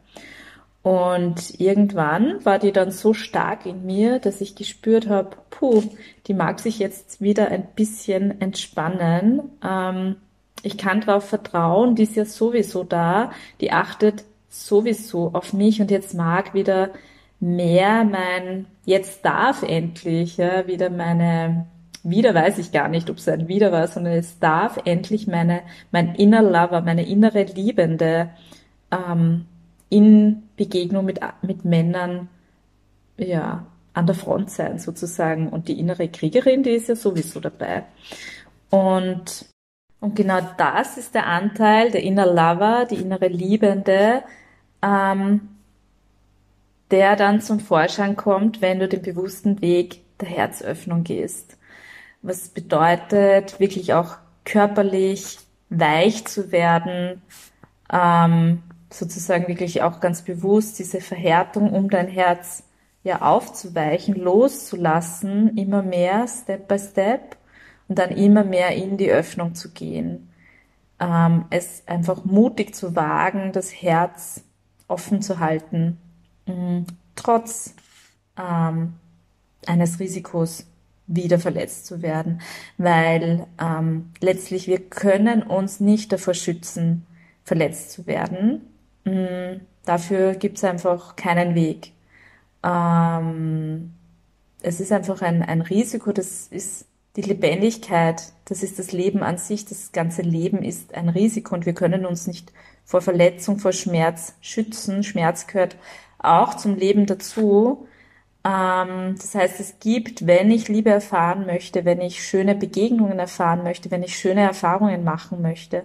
Und 0.82 1.60
irgendwann 1.60 2.44
war 2.46 2.60
die 2.60 2.72
dann 2.74 2.92
so 2.92 3.14
stark 3.14 3.66
in 3.66 3.86
mir, 3.86 4.20
dass 4.20 4.42
ich 4.42 4.56
gespürt 4.56 5.08
habe, 5.08 5.38
puh, 5.50 5.84
die 6.28 6.34
mag 6.34 6.60
sich 6.60 6.80
jetzt 6.80 7.22
wieder 7.22 7.50
ein 7.50 7.68
bisschen 7.76 8.42
entspannen. 8.42 9.42
Ähm, 9.64 10.16
ich 10.62 10.78
kann 10.78 11.02
darauf 11.02 11.26
vertrauen, 11.28 11.96
die 11.96 12.04
ist 12.04 12.16
ja 12.16 12.26
sowieso 12.26 12.84
da, 12.84 13.32
die 13.62 13.72
achtet 13.72 14.24
sowieso 14.50 15.32
auf 15.34 15.54
mich 15.54 15.82
und 15.82 15.92
jetzt 15.92 16.14
mag 16.14 16.54
wieder 16.54 16.92
mehr 17.40 18.06
mein, 18.06 18.68
jetzt 18.86 19.26
darf 19.26 19.64
endlich 19.64 20.38
ja, 20.38 20.68
wieder 20.68 20.90
meine 20.90 21.66
wieder 22.04 22.34
weiß 22.36 22.58
ich 22.58 22.72
gar 22.72 22.90
nicht, 22.90 23.10
ob 23.10 23.18
es 23.18 23.28
ein 23.30 23.48
wieder 23.48 23.72
war, 23.72 23.88
sondern 23.88 24.14
es 24.14 24.38
darf 24.40 24.78
endlich 24.86 25.28
meine, 25.28 25.62
mein 25.92 26.16
inner 26.16 26.42
Lover, 26.42 26.82
meine 26.82 27.08
innere 27.08 27.44
Liebende 27.44 28.30
ähm, 28.92 29.46
in 29.90 30.44
Begegnung 30.58 31.06
mit, 31.06 31.22
mit 31.42 31.66
Männern 31.66 32.28
ja, 33.18 33.66
an 33.94 34.06
der 34.06 34.16
Front 34.16 34.50
sein 34.50 34.80
sozusagen. 34.80 35.48
Und 35.50 35.68
die 35.70 35.80
innere 35.80 36.10
Kriegerin, 36.10 36.64
die 36.64 36.72
ist 36.72 36.90
ja 36.90 36.96
sowieso 36.96 37.40
dabei. 37.40 37.86
Und, 38.70 39.46
und 40.02 40.16
genau 40.16 40.40
das 40.58 40.98
ist 40.98 41.16
der 41.16 41.28
Anteil, 41.28 41.92
der 41.92 42.04
Inner 42.04 42.26
Lover, 42.26 42.86
die 42.90 42.96
innere 42.96 43.28
Liebende, 43.28 44.24
ähm, 44.82 45.50
der 46.92 47.16
dann 47.16 47.40
zum 47.40 47.60
Vorschein 47.60 48.18
kommt, 48.18 48.62
wenn 48.62 48.80
du 48.80 48.88
den 48.88 49.02
bewussten 49.02 49.62
Weg 49.62 50.02
der 50.20 50.28
Herzöffnung 50.28 51.04
gehst. 51.04 51.58
Was 52.24 52.50
bedeutet, 52.50 53.60
wirklich 53.60 53.94
auch 53.94 54.18
körperlich 54.46 55.38
weich 55.70 56.26
zu 56.26 56.52
werden, 56.52 57.22
ähm, 57.92 58.64
sozusagen 58.90 59.48
wirklich 59.48 59.82
auch 59.82 60.00
ganz 60.00 60.22
bewusst 60.24 60.80
diese 60.80 61.02
Verhärtung 61.02 61.72
um 61.74 61.90
dein 61.90 62.08
Herz 62.08 62.64
ja 63.04 63.22
aufzuweichen, 63.22 64.16
loszulassen, 64.16 65.58
immer 65.58 65.84
mehr, 65.84 66.26
Step 66.28 66.68
by 66.68 66.80
Step 66.80 67.38
und 67.88 68.00
dann 68.00 68.12
immer 68.12 68.44
mehr 68.44 68.76
in 68.76 68.98
die 68.98 69.12
Öffnung 69.12 69.56
zu 69.56 69.72
gehen. 69.72 70.30
Ähm, 71.00 71.46
es 71.50 71.84
einfach 71.86 72.24
mutig 72.24 72.74
zu 72.74 72.96
wagen, 72.96 73.52
das 73.52 73.72
Herz 73.72 74.44
offen 74.88 75.22
zu 75.22 75.40
halten, 75.40 75.98
mh, 76.46 76.86
trotz 77.16 77.76
ähm, 78.38 78.94
eines 79.66 80.00
Risikos 80.00 80.66
wieder 81.08 81.40
verletzt 81.40 81.86
zu 81.86 82.02
werden, 82.02 82.42
weil 82.78 83.46
ähm, 83.62 84.12
letztlich 84.22 84.68
wir 84.68 84.80
können 84.80 85.44
uns 85.44 85.80
nicht 85.80 86.12
davor 86.12 86.34
schützen, 86.34 87.06
verletzt 87.44 87.92
zu 87.92 88.08
werden. 88.08 88.62
Mh, 89.06 89.58
dafür 89.86 90.36
gibt 90.36 90.58
es 90.58 90.64
einfach 90.64 91.16
keinen 91.16 91.56
Weg. 91.56 91.92
Ähm, 92.64 93.94
es 94.62 94.80
ist 94.80 94.92
einfach 94.92 95.22
ein, 95.22 95.44
ein 95.44 95.62
Risiko, 95.62 96.12
das 96.14 96.48
ist 96.48 96.86
die 97.16 97.22
Lebendigkeit, 97.22 98.24
das 98.46 98.64
ist 98.64 98.80
das 98.80 98.92
Leben 98.92 99.22
an 99.24 99.38
sich, 99.38 99.66
das 99.66 99.92
ganze 99.92 100.22
Leben 100.24 100.64
ist 100.64 100.96
ein 100.96 101.10
Risiko 101.10 101.54
und 101.54 101.66
wir 101.66 101.74
können 101.74 102.06
uns 102.06 102.28
nicht 102.28 102.52
vor 102.86 103.02
Verletzung, 103.02 103.60
vor 103.60 103.72
Schmerz 103.74 104.36
schützen. 104.42 105.04
Schmerz 105.04 105.48
gehört 105.48 105.78
auch 106.18 106.56
zum 106.56 106.76
Leben 106.76 107.06
dazu. 107.06 107.88
Ähm, 108.46 109.16
das 109.18 109.36
heißt, 109.36 109.60
es 109.60 109.80
gibt, 109.80 110.28
wenn 110.28 110.52
ich 110.52 110.68
Liebe 110.68 110.90
erfahren 110.90 111.46
möchte, 111.46 111.86
wenn 111.86 112.02
ich 112.02 112.24
schöne 112.26 112.56
Begegnungen 112.56 113.20
erfahren 113.20 113.64
möchte, 113.64 113.90
wenn 113.92 114.04
ich 114.04 114.18
schöne 114.18 114.42
Erfahrungen 114.42 115.04
machen 115.04 115.42
möchte, 115.42 115.84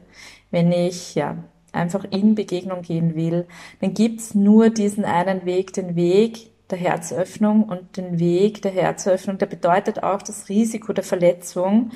wenn 0.51 0.73
ich 0.73 1.15
ja 1.15 1.37
einfach 1.73 2.05
in 2.11 2.35
Begegnung 2.35 2.83
gehen 2.83 3.15
will, 3.15 3.47
dann 3.81 3.95
gibt's 3.95 4.35
nur 4.35 4.71
diesen 4.71 5.05
einen 5.05 5.45
Weg, 5.45 5.73
den 5.75 5.95
Weg 5.97 6.51
der 6.71 6.79
Herzöffnung 6.79 7.65
und 7.65 7.97
den 7.97 8.19
Weg 8.19 8.63
der 8.63 8.73
Herzöffnung, 8.73 9.39
der 9.39 9.47
bedeutet 9.47 10.03
auch 10.03 10.23
das 10.23 10.49
Risiko 10.49 10.93
der 10.93 11.05
Verletzung. 11.05 11.93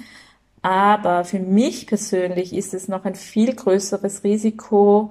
Aber 0.63 1.25
für 1.25 1.41
mich 1.41 1.87
persönlich 1.89 2.55
ist 2.55 2.73
es 2.73 2.89
noch 2.89 3.05
ein 3.05 3.17
viel 3.17 3.55
größeres 3.55 4.23
Risiko, 4.25 5.11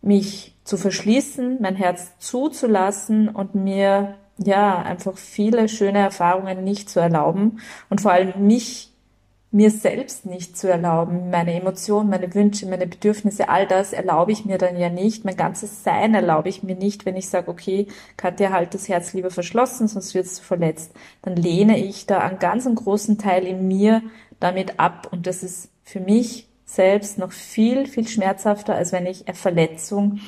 mich 0.00 0.54
zu 0.64 0.76
verschließen, 0.76 1.58
mein 1.60 1.76
Herz 1.76 2.18
zuzulassen 2.18 3.28
und 3.28 3.54
mir 3.54 4.14
ja 4.38 4.80
einfach 4.82 5.16
viele 5.16 5.68
schöne 5.68 5.98
Erfahrungen 5.98 6.64
nicht 6.64 6.88
zu 6.88 7.00
erlauben 7.00 7.60
und 7.90 8.00
vor 8.00 8.12
allem 8.12 8.46
mich 8.46 8.92
mir 9.50 9.70
selbst 9.70 10.26
nicht 10.26 10.58
zu 10.58 10.68
erlauben, 10.68 11.30
meine 11.30 11.54
Emotionen, 11.54 12.10
meine 12.10 12.34
Wünsche, 12.34 12.66
meine 12.66 12.86
Bedürfnisse, 12.86 13.48
all 13.48 13.66
das 13.66 13.94
erlaube 13.94 14.30
ich 14.30 14.44
mir 14.44 14.58
dann 14.58 14.76
ja 14.76 14.90
nicht. 14.90 15.24
Mein 15.24 15.36
ganzes 15.36 15.82
Sein 15.82 16.14
erlaube 16.14 16.50
ich 16.50 16.62
mir 16.62 16.76
nicht, 16.76 17.06
wenn 17.06 17.16
ich 17.16 17.30
sage, 17.30 17.50
okay, 17.50 17.86
Katja, 18.18 18.50
halt 18.50 18.74
das 18.74 18.88
Herz 18.88 19.14
lieber 19.14 19.30
verschlossen, 19.30 19.88
sonst 19.88 20.14
wirst 20.14 20.40
du 20.40 20.42
verletzt. 20.42 20.92
Dann 21.22 21.34
lehne 21.34 21.78
ich 21.78 22.04
da 22.04 22.18
einen 22.18 22.38
ganz 22.38 22.68
großen 22.72 23.16
Teil 23.16 23.46
in 23.46 23.66
mir 23.66 24.02
damit 24.38 24.78
ab. 24.78 25.08
Und 25.10 25.26
das 25.26 25.42
ist 25.42 25.70
für 25.82 26.00
mich 26.00 26.46
selbst 26.66 27.18
noch 27.18 27.32
viel, 27.32 27.86
viel 27.86 28.06
schmerzhafter, 28.06 28.74
als 28.74 28.92
wenn 28.92 29.06
ich 29.06 29.26
eine 29.26 29.34
Verletzung 29.34 30.20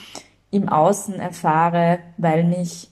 im 0.51 0.71
Außen 0.71 1.17
erfahre, 1.17 1.99
weil 2.17 2.45
mich 2.45 2.89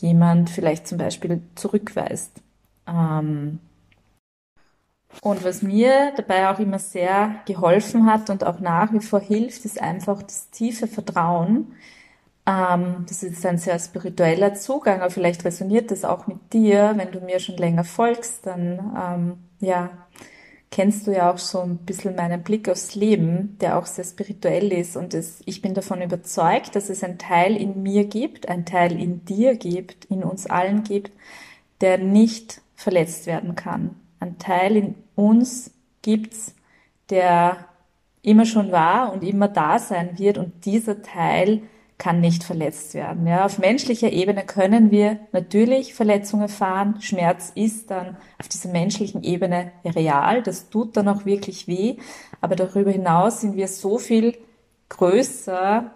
jemand 0.00 0.50
vielleicht 0.50 0.86
zum 0.86 0.98
Beispiel 0.98 1.42
zurückweist. 1.54 2.42
Ähm, 2.86 3.60
und 5.22 5.44
was 5.44 5.62
mir 5.62 6.12
dabei 6.16 6.50
auch 6.50 6.58
immer 6.58 6.78
sehr 6.78 7.36
geholfen 7.46 8.06
hat 8.06 8.30
und 8.30 8.44
auch 8.44 8.60
nach 8.60 8.92
wie 8.92 9.00
vor 9.00 9.20
hilft, 9.20 9.64
ist 9.64 9.80
einfach 9.80 10.22
das 10.22 10.50
tiefe 10.50 10.86
Vertrauen. 10.86 11.74
Ähm, 12.46 13.04
das 13.08 13.22
ist 13.22 13.44
ein 13.44 13.58
sehr 13.58 13.78
spiritueller 13.78 14.54
Zugang, 14.54 15.00
aber 15.00 15.10
vielleicht 15.10 15.44
resoniert 15.44 15.90
das 15.90 16.04
auch 16.04 16.26
mit 16.26 16.52
dir, 16.52 16.94
wenn 16.96 17.10
du 17.10 17.20
mir 17.20 17.40
schon 17.40 17.56
länger 17.56 17.84
folgst, 17.84 18.46
dann 18.46 18.96
ähm, 18.96 19.38
ja, 19.60 19.90
kennst 20.78 21.06
du 21.06 21.12
ja 21.12 21.32
auch 21.32 21.38
so 21.38 21.60
ein 21.60 21.78
bisschen 21.78 22.14
meinen 22.14 22.42
Blick 22.42 22.68
aufs 22.68 22.94
Leben, 22.94 23.56
der 23.60 23.78
auch 23.78 23.86
sehr 23.86 24.04
spirituell 24.04 24.72
ist. 24.72 24.96
Und 24.96 25.12
es, 25.12 25.42
ich 25.44 25.60
bin 25.60 25.74
davon 25.74 26.02
überzeugt, 26.02 26.76
dass 26.76 26.88
es 26.88 27.02
ein 27.02 27.18
Teil 27.18 27.56
in 27.56 27.82
mir 27.82 28.04
gibt, 28.04 28.48
ein 28.48 28.64
Teil 28.64 28.98
in 29.00 29.24
dir 29.24 29.56
gibt, 29.56 30.04
in 30.06 30.22
uns 30.22 30.46
allen 30.46 30.84
gibt, 30.84 31.10
der 31.80 31.98
nicht 31.98 32.60
verletzt 32.76 33.26
werden 33.26 33.56
kann 33.56 33.96
ein 34.20 34.38
Teil 34.38 34.76
in 34.76 34.94
uns 35.14 35.70
gibt's, 36.02 36.54
der 37.10 37.68
immer 38.22 38.44
schon 38.44 38.72
war 38.72 39.12
und 39.12 39.22
immer 39.22 39.48
da 39.48 39.78
sein 39.78 40.18
wird 40.18 40.38
und 40.38 40.64
dieser 40.64 41.02
Teil 41.02 41.62
kann 41.98 42.20
nicht 42.20 42.44
verletzt 42.44 42.94
werden. 42.94 43.26
Ja, 43.26 43.44
auf 43.44 43.58
menschlicher 43.58 44.12
Ebene 44.12 44.44
können 44.44 44.92
wir 44.92 45.18
natürlich 45.32 45.94
Verletzungen 45.94 46.42
erfahren. 46.42 47.00
Schmerz 47.00 47.50
ist 47.54 47.90
dann 47.90 48.16
auf 48.38 48.48
dieser 48.48 48.70
menschlichen 48.70 49.24
Ebene 49.24 49.72
real. 49.84 50.42
Das 50.42 50.70
tut 50.70 50.96
dann 50.96 51.08
auch 51.08 51.26
wirklich 51.26 51.66
weh. 51.66 51.96
Aber 52.40 52.54
darüber 52.54 52.92
hinaus 52.92 53.40
sind 53.40 53.56
wir 53.56 53.66
so 53.66 53.98
viel 53.98 54.38
größer 54.88 55.90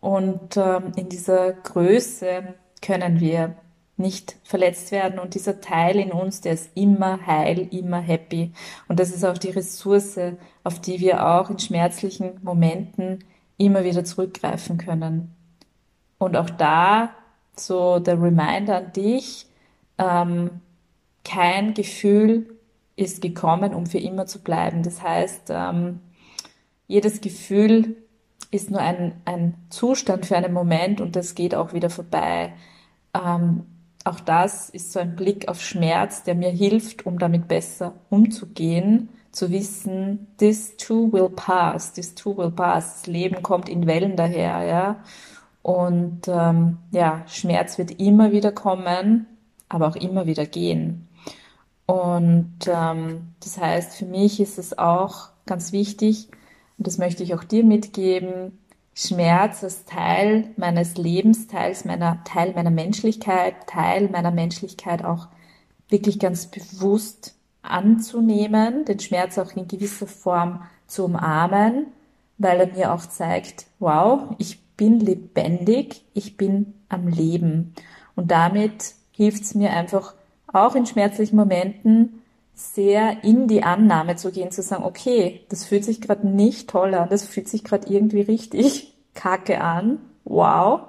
und 0.00 0.56
ähm, 0.56 0.92
in 0.96 1.08
dieser 1.08 1.52
Größe 1.52 2.54
können 2.80 3.20
wir 3.20 3.56
nicht 3.96 4.36
verletzt 4.42 4.90
werden 4.90 5.18
und 5.18 5.34
dieser 5.34 5.60
Teil 5.60 5.96
in 5.96 6.12
uns, 6.12 6.40
der 6.40 6.54
ist 6.54 6.70
immer 6.74 7.24
heil, 7.26 7.68
immer 7.70 8.00
happy. 8.00 8.52
Und 8.88 8.98
das 8.98 9.10
ist 9.10 9.24
auch 9.24 9.38
die 9.38 9.50
Ressource, 9.50 10.18
auf 10.64 10.80
die 10.80 11.00
wir 11.00 11.26
auch 11.26 11.50
in 11.50 11.58
schmerzlichen 11.58 12.40
Momenten 12.42 13.24
immer 13.56 13.84
wieder 13.84 14.04
zurückgreifen 14.04 14.78
können. 14.78 15.34
Und 16.18 16.36
auch 16.36 16.50
da 16.50 17.10
so 17.56 17.98
der 17.98 18.20
Reminder 18.20 18.78
an 18.78 18.92
dich, 18.92 19.46
ähm, 19.98 20.50
kein 21.24 21.74
Gefühl 21.74 22.58
ist 22.96 23.22
gekommen, 23.22 23.74
um 23.74 23.86
für 23.86 23.98
immer 23.98 24.26
zu 24.26 24.42
bleiben. 24.42 24.82
Das 24.82 25.02
heißt, 25.02 25.50
ähm, 25.50 26.00
jedes 26.86 27.20
Gefühl 27.20 27.96
ist 28.50 28.70
nur 28.70 28.80
ein, 28.80 29.14
ein 29.24 29.54
Zustand 29.70 30.26
für 30.26 30.36
einen 30.36 30.52
Moment 30.52 31.00
und 31.00 31.16
das 31.16 31.34
geht 31.34 31.54
auch 31.54 31.72
wieder 31.72 31.90
vorbei. 31.90 32.52
Ähm, 33.14 33.64
auch 34.04 34.20
das 34.20 34.68
ist 34.68 34.92
so 34.92 35.00
ein 35.00 35.16
Blick 35.16 35.48
auf 35.48 35.62
Schmerz, 35.62 36.24
der 36.24 36.34
mir 36.34 36.50
hilft, 36.50 37.06
um 37.06 37.18
damit 37.18 37.48
besser 37.48 37.94
umzugehen, 38.10 39.08
zu 39.32 39.50
wissen, 39.50 40.28
this 40.38 40.76
too 40.76 41.10
will 41.12 41.30
pass, 41.30 41.92
this 41.94 42.14
too 42.14 42.36
will 42.36 42.50
pass. 42.50 43.00
Das 43.00 43.06
Leben 43.06 43.42
kommt 43.42 43.68
in 43.68 43.86
Wellen 43.86 44.16
daher, 44.16 44.64
ja. 44.64 45.04
Und 45.62 46.28
ähm, 46.28 46.78
ja, 46.90 47.24
Schmerz 47.26 47.78
wird 47.78 48.00
immer 48.00 48.32
wieder 48.32 48.52
kommen, 48.52 49.26
aber 49.68 49.88
auch 49.88 49.96
immer 49.96 50.26
wieder 50.26 50.44
gehen. 50.44 51.08
Und 51.86 52.58
ähm, 52.66 53.34
das 53.40 53.58
heißt, 53.58 53.94
für 53.94 54.06
mich 54.06 54.40
ist 54.40 54.58
es 54.58 54.76
auch 54.78 55.30
ganz 55.46 55.72
wichtig, 55.72 56.28
und 56.78 56.86
das 56.86 56.98
möchte 56.98 57.22
ich 57.22 57.34
auch 57.34 57.44
dir 57.44 57.64
mitgeben, 57.64 58.58
Schmerz 58.94 59.64
als 59.64 59.84
Teil 59.84 60.50
meines 60.56 60.96
Lebens, 60.96 61.46
Teils 61.46 61.84
meiner, 61.84 62.22
Teil 62.24 62.52
meiner 62.54 62.70
Menschlichkeit, 62.70 63.66
Teil 63.66 64.08
meiner 64.10 64.30
Menschlichkeit 64.30 65.04
auch 65.04 65.28
wirklich 65.88 66.18
ganz 66.18 66.46
bewusst 66.46 67.34
anzunehmen, 67.62 68.84
den 68.84 68.98
Schmerz 68.98 69.38
auch 69.38 69.54
in 69.56 69.68
gewisser 69.68 70.06
Form 70.06 70.62
zu 70.86 71.04
umarmen, 71.04 71.86
weil 72.38 72.60
er 72.60 72.66
mir 72.66 72.92
auch 72.92 73.06
zeigt, 73.06 73.66
wow, 73.78 74.34
ich 74.38 74.60
bin 74.76 75.00
lebendig, 75.00 76.04
ich 76.12 76.36
bin 76.36 76.74
am 76.88 77.08
Leben. 77.08 77.74
Und 78.16 78.30
damit 78.30 78.94
hilft 79.12 79.44
es 79.44 79.54
mir 79.54 79.70
einfach 79.70 80.14
auch 80.52 80.74
in 80.74 80.86
schmerzlichen 80.86 81.36
Momenten 81.36 82.22
sehr 82.54 83.24
in 83.24 83.48
die 83.48 83.62
Annahme 83.62 84.16
zu 84.16 84.30
gehen, 84.30 84.50
zu 84.50 84.62
sagen, 84.62 84.84
okay, 84.84 85.40
das 85.48 85.64
fühlt 85.64 85.84
sich 85.84 86.00
gerade 86.00 86.26
nicht 86.26 86.68
toll 86.68 86.94
an, 86.94 87.08
das 87.08 87.24
fühlt 87.24 87.48
sich 87.48 87.64
gerade 87.64 87.92
irgendwie 87.92 88.20
richtig 88.20 88.94
kacke 89.14 89.60
an, 89.60 89.98
wow, 90.24 90.82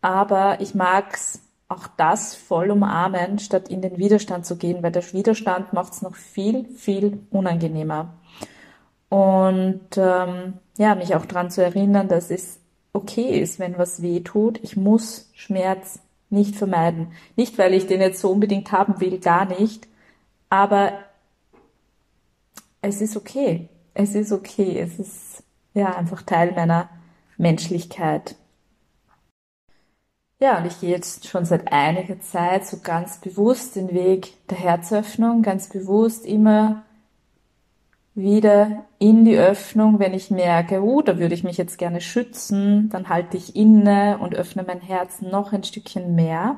aber 0.00 0.60
ich 0.60 0.74
mag's 0.74 1.40
auch 1.70 1.86
das 1.96 2.34
voll 2.34 2.70
umarmen, 2.70 3.38
statt 3.38 3.68
in 3.68 3.80
den 3.80 3.96
Widerstand 3.96 4.44
zu 4.44 4.56
gehen, 4.56 4.82
weil 4.82 4.90
der 4.90 5.12
Widerstand 5.12 5.72
macht 5.72 5.92
es 5.92 6.02
noch 6.02 6.16
viel, 6.16 6.64
viel 6.76 7.20
unangenehmer. 7.30 8.14
Und 9.08 9.96
ähm, 9.96 10.54
ja, 10.78 10.94
mich 10.96 11.14
auch 11.14 11.26
daran 11.26 11.50
zu 11.50 11.62
erinnern, 11.62 12.08
dass 12.08 12.30
es 12.30 12.58
okay 12.92 13.40
ist, 13.40 13.60
wenn 13.60 13.78
was 13.78 14.02
weh 14.02 14.20
tut. 14.20 14.58
Ich 14.62 14.76
muss 14.76 15.30
Schmerz 15.32 16.00
nicht 16.28 16.56
vermeiden. 16.56 17.12
Nicht, 17.36 17.56
weil 17.56 17.72
ich 17.72 17.86
den 17.86 18.00
jetzt 18.00 18.20
so 18.20 18.30
unbedingt 18.30 18.72
haben 18.72 19.00
will, 19.00 19.18
gar 19.18 19.44
nicht. 19.44 19.86
Aber 20.48 20.92
es 22.82 23.00
ist 23.00 23.16
okay. 23.16 23.68
Es 23.94 24.16
ist 24.16 24.32
okay. 24.32 24.80
Es 24.80 24.98
ist 24.98 25.44
ja 25.74 25.94
einfach 25.94 26.22
Teil 26.22 26.52
meiner 26.52 26.88
Menschlichkeit. 27.36 28.34
Ja, 30.42 30.58
und 30.58 30.64
ich 30.66 30.80
gehe 30.80 30.88
jetzt 30.90 31.28
schon 31.28 31.44
seit 31.44 31.70
einiger 31.70 32.18
Zeit 32.20 32.66
so 32.66 32.78
ganz 32.82 33.18
bewusst 33.20 33.76
den 33.76 33.92
Weg 33.92 34.32
der 34.48 34.56
Herzöffnung, 34.58 35.42
ganz 35.42 35.68
bewusst 35.68 36.24
immer 36.24 36.82
wieder 38.14 38.86
in 38.98 39.26
die 39.26 39.36
Öffnung, 39.36 39.98
wenn 39.98 40.14
ich 40.14 40.30
merke, 40.30 40.82
uh, 40.82 41.02
da 41.02 41.18
würde 41.18 41.34
ich 41.34 41.44
mich 41.44 41.58
jetzt 41.58 41.76
gerne 41.78 42.00
schützen, 42.00 42.88
dann 42.88 43.10
halte 43.10 43.36
ich 43.36 43.54
inne 43.54 44.18
und 44.18 44.34
öffne 44.34 44.64
mein 44.66 44.80
Herz 44.80 45.20
noch 45.20 45.52
ein 45.52 45.62
Stückchen 45.62 46.14
mehr, 46.14 46.56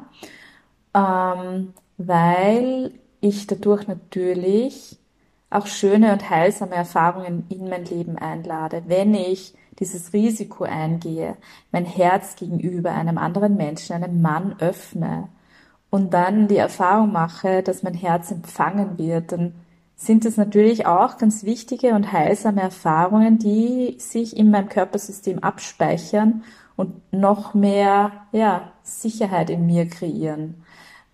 ähm, 0.94 1.74
weil 1.98 2.92
ich 3.20 3.48
dadurch 3.48 3.88
natürlich 3.88 4.96
auch 5.50 5.66
schöne 5.66 6.12
und 6.12 6.30
heilsame 6.30 6.76
Erfahrungen 6.76 7.46
in 7.48 7.68
mein 7.68 7.84
Leben 7.84 8.16
einlade, 8.16 8.84
wenn 8.86 9.14
ich 9.14 9.54
dieses 9.78 10.12
Risiko 10.12 10.64
eingehe, 10.64 11.36
mein 11.70 11.84
Herz 11.84 12.36
gegenüber 12.36 12.92
einem 12.92 13.18
anderen 13.18 13.56
Menschen, 13.56 13.94
einem 13.94 14.20
Mann 14.20 14.56
öffne 14.58 15.28
und 15.90 16.14
dann 16.14 16.48
die 16.48 16.56
Erfahrung 16.56 17.12
mache, 17.12 17.62
dass 17.62 17.82
mein 17.82 17.94
Herz 17.94 18.30
empfangen 18.30 18.98
wird, 18.98 19.32
dann 19.32 19.54
sind 19.94 20.24
es 20.24 20.36
natürlich 20.36 20.86
auch 20.86 21.18
ganz 21.18 21.44
wichtige 21.44 21.94
und 21.94 22.12
heilsame 22.12 22.62
Erfahrungen, 22.62 23.38
die 23.38 23.96
sich 23.98 24.36
in 24.36 24.50
meinem 24.50 24.68
Körpersystem 24.68 25.38
abspeichern 25.40 26.42
und 26.76 26.94
noch 27.12 27.54
mehr 27.54 28.10
ja, 28.32 28.72
Sicherheit 28.82 29.50
in 29.50 29.66
mir 29.66 29.86
kreieren. 29.86 30.64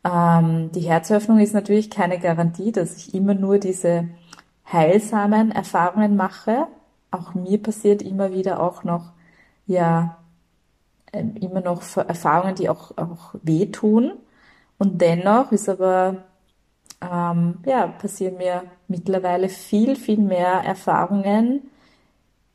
Ähm, 0.04 0.70
die 0.72 0.80
Herzöffnung 0.80 1.38
ist 1.38 1.54
natürlich 1.54 1.90
keine 1.90 2.18
Garantie, 2.18 2.72
dass 2.72 2.96
ich 2.96 3.14
immer 3.14 3.34
nur 3.34 3.58
diese 3.58 4.08
heilsamen 4.72 5.50
Erfahrungen 5.50 6.16
mache, 6.16 6.66
auch 7.10 7.34
mir 7.34 7.62
passiert 7.62 8.02
immer 8.02 8.32
wieder 8.32 8.60
auch 8.60 8.84
noch, 8.84 9.12
ja, 9.66 10.18
ähm, 11.12 11.36
immer 11.36 11.60
noch 11.60 11.82
Erfahrungen, 11.96 12.54
die 12.54 12.68
auch, 12.68 12.96
auch 12.96 13.34
wehtun. 13.42 14.12
Und 14.78 15.00
dennoch 15.00 15.52
ist 15.52 15.68
aber, 15.68 16.24
ähm, 17.00 17.58
ja, 17.66 17.86
passieren 17.86 18.36
mir 18.36 18.64
mittlerweile 18.88 19.48
viel, 19.48 19.96
viel 19.96 20.18
mehr 20.18 20.62
Erfahrungen, 20.64 21.70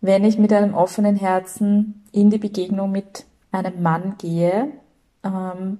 wenn 0.01 0.25
ich 0.25 0.37
mit 0.37 0.51
einem 0.53 0.73
offenen 0.73 1.15
Herzen 1.15 2.03
in 2.11 2.29
die 2.29 2.37
Begegnung 2.37 2.91
mit 2.91 3.25
einem 3.51 3.81
Mann 3.81 4.15
gehe, 4.17 4.71
ähm, 5.23 5.79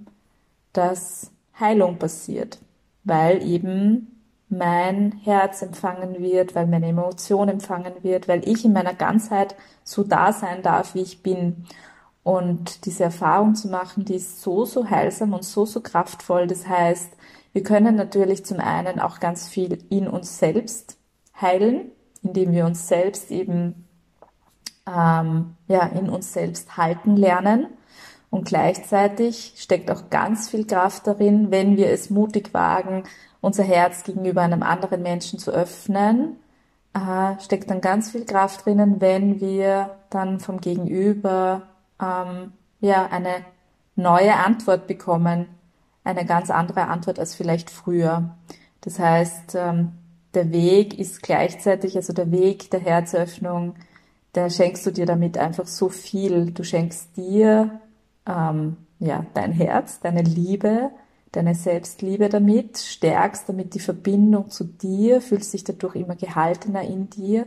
dass 0.74 1.32
Heilung 1.60 1.98
passiert, 1.98 2.60
weil 3.04 3.44
eben 3.44 4.23
mein 4.58 5.13
Herz 5.24 5.62
empfangen 5.62 6.20
wird, 6.20 6.56
weil 6.56 6.68
meine 6.68 6.88
Emotion 6.88 7.50
empfangen 7.50 7.94
wird, 8.02 8.28
weil 8.28 8.48
ich 8.48 8.66
in 8.66 8.74
meiner 8.74 8.94
Ganzheit 8.94 9.56
so 9.84 10.04
da 10.04 10.34
sein 10.34 10.62
darf, 10.62 10.96
wie 10.96 11.02
ich 11.02 11.24
bin. 11.24 11.66
Und 12.24 12.86
diese 12.86 13.04
Erfahrung 13.04 13.56
zu 13.56 13.68
machen, 13.68 14.06
die 14.06 14.16
ist 14.16 14.42
so, 14.42 14.66
so 14.66 14.89
heilsam 14.89 15.34
und 15.34 15.44
so, 15.44 15.66
so 15.66 15.82
kraftvoll. 15.82 16.48
Das 16.48 16.68
heißt, 16.68 17.12
wir 17.52 17.63
können 17.63 17.96
natürlich 17.96 18.46
zum 18.46 18.60
einen 18.60 19.00
auch 19.00 19.20
ganz 19.20 19.48
viel 19.48 19.78
in 19.89 20.08
uns 20.08 20.39
selbst 20.39 20.98
heilen, 21.39 21.92
indem 22.24 22.54
wir 22.54 22.66
uns 22.66 22.88
selbst 22.88 23.30
eben 23.30 23.88
ähm, 24.88 25.56
ja 25.68 25.86
in 25.88 26.10
uns 26.10 26.34
selbst 26.34 26.78
halten 26.78 27.16
lernen. 27.16 27.68
Und 28.30 28.46
gleichzeitig 28.46 29.54
steckt 29.58 29.92
auch 29.92 30.10
ganz 30.10 30.50
viel 30.50 30.66
Kraft 30.66 31.06
darin, 31.06 31.52
wenn 31.52 31.78
wir 31.78 31.92
es 31.92 32.10
mutig 32.10 32.54
wagen, 32.54 33.04
unser 33.44 33.64
Herz 33.64 34.04
gegenüber 34.04 34.42
einem 34.42 34.64
anderen 34.64 35.02
Menschen 35.02 35.38
zu 35.38 35.52
öffnen, 35.52 36.38
äh, 36.94 37.38
steckt 37.42 37.70
dann 37.70 37.82
ganz 37.82 38.12
viel 38.12 38.24
Kraft 38.26 38.66
drinnen, 38.66 39.02
wenn 39.02 39.42
wir 39.42 39.98
dann 40.10 40.40
vom 40.40 40.62
Gegenüber 40.62 41.64
ähm, 42.02 42.54
ja 42.80 43.08
eine 43.12 43.44
neue 43.98 44.34
Antwort 44.36 44.88
bekommen, 44.88 45.48
eine 46.06 46.26
ganz 46.26 46.50
andere 46.50 46.88
Antwort 46.88 47.20
als 47.20 47.36
vielleicht 47.36 47.70
früher. 47.70 48.34
Das 48.80 48.98
heißt, 48.98 49.56
ähm, 49.56 49.92
der 50.34 50.54
Weg 50.54 50.98
ist 50.98 51.22
gleichzeitig, 51.22 51.98
also 51.98 52.14
der 52.14 52.32
Weg 52.32 52.72
der 52.72 52.80
Herzöffnung, 52.80 53.76
da 54.32 54.50
schenkst 54.50 54.86
du 54.86 54.92
dir 54.92 55.06
damit 55.06 55.38
einfach 55.38 55.68
so 55.68 55.90
viel. 55.90 56.52
Du 56.52 56.64
schenkst 56.64 57.18
dir 57.18 57.82
ähm, 58.26 58.78
ja 59.00 59.26
dein 59.34 59.52
Herz, 59.52 60.00
deine 60.00 60.22
Liebe, 60.22 60.92
deine 61.34 61.56
Selbstliebe 61.56 62.30
damit, 62.30 62.78
stärkst 62.78 63.50
damit 63.50 63.74
die 63.74 63.80
Verbindung 63.80 64.50
zu 64.50 64.63
dir, 64.63 65.19
fühlst 65.19 65.54
dich 65.54 65.63
dadurch 65.63 65.96
immer 65.96 66.15
gehaltener 66.15 66.84
in 66.84 67.10
dir 67.10 67.46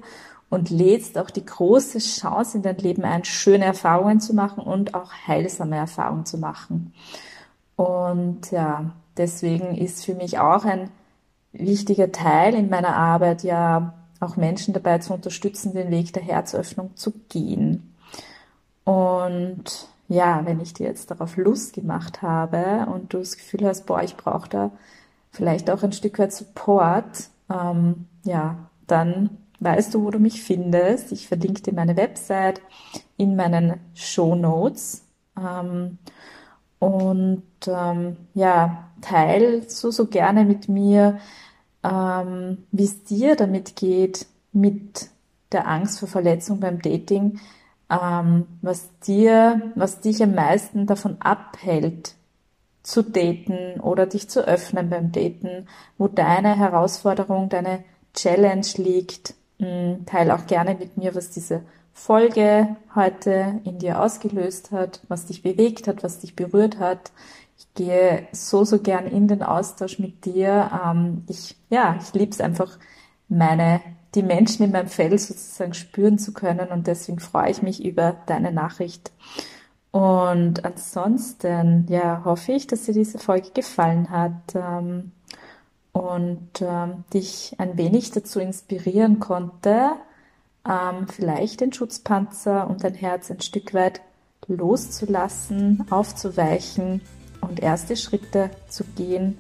und 0.51 0.71
lädst 0.71 1.17
auch 1.19 1.31
die 1.31 1.45
große 1.45 1.99
Chance 1.99 2.59
in 2.59 2.63
dein 2.63 2.79
Leben 2.79 3.05
ein, 3.05 3.25
schöne 3.25 3.65
Erfahrungen 3.65 4.21
zu 4.21 4.35
machen 4.35 4.63
und 4.63 4.95
auch 4.95 5.13
heilsame 5.27 5.77
Erfahrungen 5.77 6.27
zu 6.27 6.39
machen. 6.39 6.93
Und 7.77 8.51
ja, 8.51 8.93
deswegen 9.17 9.77
ist 9.77 10.05
für 10.05 10.15
mich 10.15 10.39
auch 10.39 10.65
ein 10.65 10.91
wichtiger 11.53 12.13
Teil 12.13 12.55
in 12.55 12.69
meiner 12.69 12.97
Arbeit 12.97 13.43
ja 13.43 13.95
auch 14.21 14.37
Menschen 14.37 14.75
dabei 14.75 14.99
zu 14.99 15.15
unterstützen, 15.15 15.75
den 15.75 15.91
Weg 15.91 16.13
der 16.13 16.23
Herzöffnung 16.23 16.97
zu 16.97 17.13
gehen. 17.29 17.95
Und 18.85 19.89
ja, 20.09 20.45
wenn 20.45 20.61
ich 20.61 20.75
dir 20.75 20.87
jetzt 20.87 21.11
darauf 21.11 21.37
Lust 21.37 21.75
gemacht 21.75 22.23
habe 22.23 22.87
und 22.93 23.13
du 23.13 23.19
das 23.19 23.37
Gefühl 23.37 23.67
hast, 23.67 23.87
boah, 23.87 24.03
ich 24.03 24.17
brauche 24.17 24.49
da 24.49 24.71
vielleicht 25.33 25.71
auch 25.71 25.83
ein 25.83 25.93
Stück 25.93 26.19
weit 26.19 26.33
Support, 26.33 27.29
ähm, 27.51 28.07
ja, 28.25 28.71
dann 28.87 29.31
weißt 29.61 29.95
du, 29.95 30.05
wo 30.05 30.11
du 30.11 30.19
mich 30.19 30.43
findest. 30.43 31.13
Ich 31.13 31.29
verlinke 31.29 31.63
dir 31.63 31.75
meine 31.75 31.97
Website 31.97 32.61
in 33.17 33.37
meinen 33.37 33.81
Show 33.95 34.35
Notes. 34.35 35.05
Ähm, 35.39 35.99
und 36.79 37.43
ähm, 37.67 38.17
ja, 38.35 38.91
teil 39.01 39.69
so, 39.69 39.91
so 39.91 40.07
gerne 40.07 40.45
mit 40.45 40.69
mir, 40.69 41.19
ähm, 41.83 42.59
wie 42.71 42.85
es 42.85 43.05
dir 43.05 43.37
damit 43.37 43.77
geht, 43.77 44.27
mit 44.53 45.09
der 45.53 45.69
Angst 45.69 46.01
vor 46.01 46.09
Verletzung 46.09 46.61
beim 46.61 46.83
Dating, 46.83 47.41
ähm, 47.91 48.47
was 48.63 48.99
dir, 49.01 49.73
was 49.75 50.01
dich 50.01 50.23
am 50.23 50.35
meisten 50.35 50.87
davon 50.87 51.17
abhält, 51.21 52.15
zu 52.83 53.03
daten 53.03 53.81
oder 53.81 54.07
dich 54.07 54.29
zu 54.29 54.47
öffnen 54.47 54.91
beim 54.91 55.11
Daten, 55.11 55.67
wo 55.99 56.07
deine 56.07 56.57
Herausforderung, 56.57 57.49
deine 57.49 57.85
Challenge 58.15 58.67
liegt. 58.77 59.35
Hm, 59.59 60.07
teil 60.07 60.31
auch 60.31 60.47
gerne 60.47 60.75
mit 60.75 60.97
mir, 60.97 61.15
was 61.15 61.31
diese 61.31 61.63
Folge 61.93 62.77
heute 62.95 63.61
in 63.65 63.79
dir 63.79 64.01
ausgelöst 64.01 64.71
hat, 64.71 65.01
was 65.09 65.27
dich 65.27 65.43
bewegt 65.43 65.89
hat, 65.89 66.05
was 66.05 66.21
dich 66.21 66.37
berührt 66.37 66.79
hat. 66.79 67.11
Ich 67.59 67.73
gehe 67.75 68.29
so, 68.33 68.65
so 68.65 68.79
gern 68.79 69.07
in 69.07 69.29
den 69.29 69.43
Austausch 69.43 69.99
mit 69.99 70.25
dir. 70.25 70.71
Ähm, 70.85 71.25
ich, 71.27 71.57
ja, 71.71 71.99
ich 72.01 72.13
lieb's 72.13 72.41
einfach, 72.41 72.79
meine 73.29 73.81
die 74.17 74.23
Menschen 74.23 74.65
in 74.65 74.73
meinem 74.73 74.89
Fell 74.89 75.17
sozusagen 75.19 75.75
spüren 75.75 76.19
zu 76.19 76.33
können 76.33 76.69
und 76.69 76.87
deswegen 76.87 77.21
freue 77.21 77.51
ich 77.51 77.63
mich 77.63 77.85
über 77.85 78.17
deine 78.27 78.51
Nachricht. 78.51 79.13
Und 79.93 80.65
ansonsten, 80.65 81.87
ja, 81.89 82.23
hoffe 82.25 82.53
ich, 82.53 82.67
dass 82.67 82.83
dir 82.83 82.95
diese 82.95 83.19
Folge 83.19 83.51
gefallen 83.55 84.11
hat 84.11 84.55
ähm, 84.55 85.13
und 85.93 86.61
ähm, 86.61 87.05
dich 87.15 87.55
ein 87.59 87.79
wenig 87.79 88.11
dazu 88.11 88.41
inspirieren 88.41 89.21
konnte, 89.21 89.93
ähm, 90.69 91.07
vielleicht 91.09 91.61
den 91.61 91.73
Schutzpanzer 91.73 92.69
und 92.69 92.85
dein 92.85 92.95
Herz 92.95 93.31
ein 93.31 93.41
Stück 93.41 93.73
weit 93.73 94.01
loszulassen, 94.49 95.87
aufzuweichen 95.91 97.01
und 97.41 97.61
erste 97.61 97.97
Schritte 97.97 98.51
zu 98.69 98.85
gehen, 98.97 99.39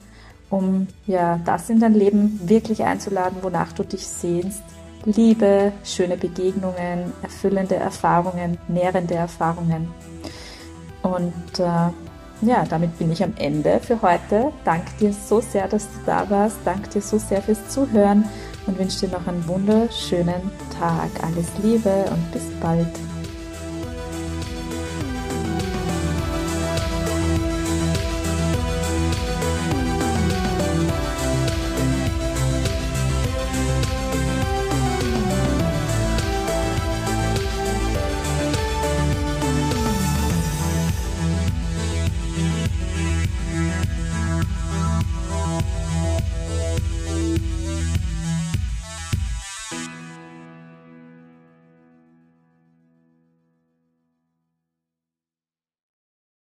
um 0.50 0.87
ja 1.06 1.40
das 1.44 1.70
in 1.70 1.80
dein 1.80 1.94
Leben 1.94 2.40
wirklich 2.44 2.85
einzuladen, 2.85 3.38
wonach 3.42 3.72
du 3.72 3.82
dich 3.82 4.06
sehnst. 4.06 4.62
Liebe, 5.04 5.73
schöne 5.85 6.16
Begegnungen, 6.16 7.12
erfüllende 7.23 7.77
Erfahrungen, 7.77 8.58
nährende 8.68 9.14
Erfahrungen. 9.14 9.88
Und 11.02 11.60
äh, 11.60 11.90
ja, 12.42 12.64
damit 12.68 12.98
bin 12.98 13.12
ich 13.12 13.23
am 13.23 13.33
Ende 13.38 13.81
für 13.81 14.02
heute. 14.02 14.52
Danke 14.64 14.90
dir 15.00 15.12
so 15.12 15.40
sehr, 15.40 15.68
dass 15.68 15.85
du 15.85 15.98
da 16.04 16.29
warst. 16.29 16.58
Danke 16.64 16.90
dir 16.90 17.02
so 17.02 17.18
sehr 17.18 17.40
fürs 17.40 17.68
Zuhören 17.68 18.25
und 18.66 18.79
wünsche 18.79 19.06
dir 19.06 19.12
noch 19.12 19.27
einen 19.27 19.46
wunderschönen 19.46 20.50
Tag. 20.79 21.10
Alles 21.23 21.46
Liebe 21.62 22.04
und 22.10 22.33
bis 22.33 22.44
bald. 22.60 23.15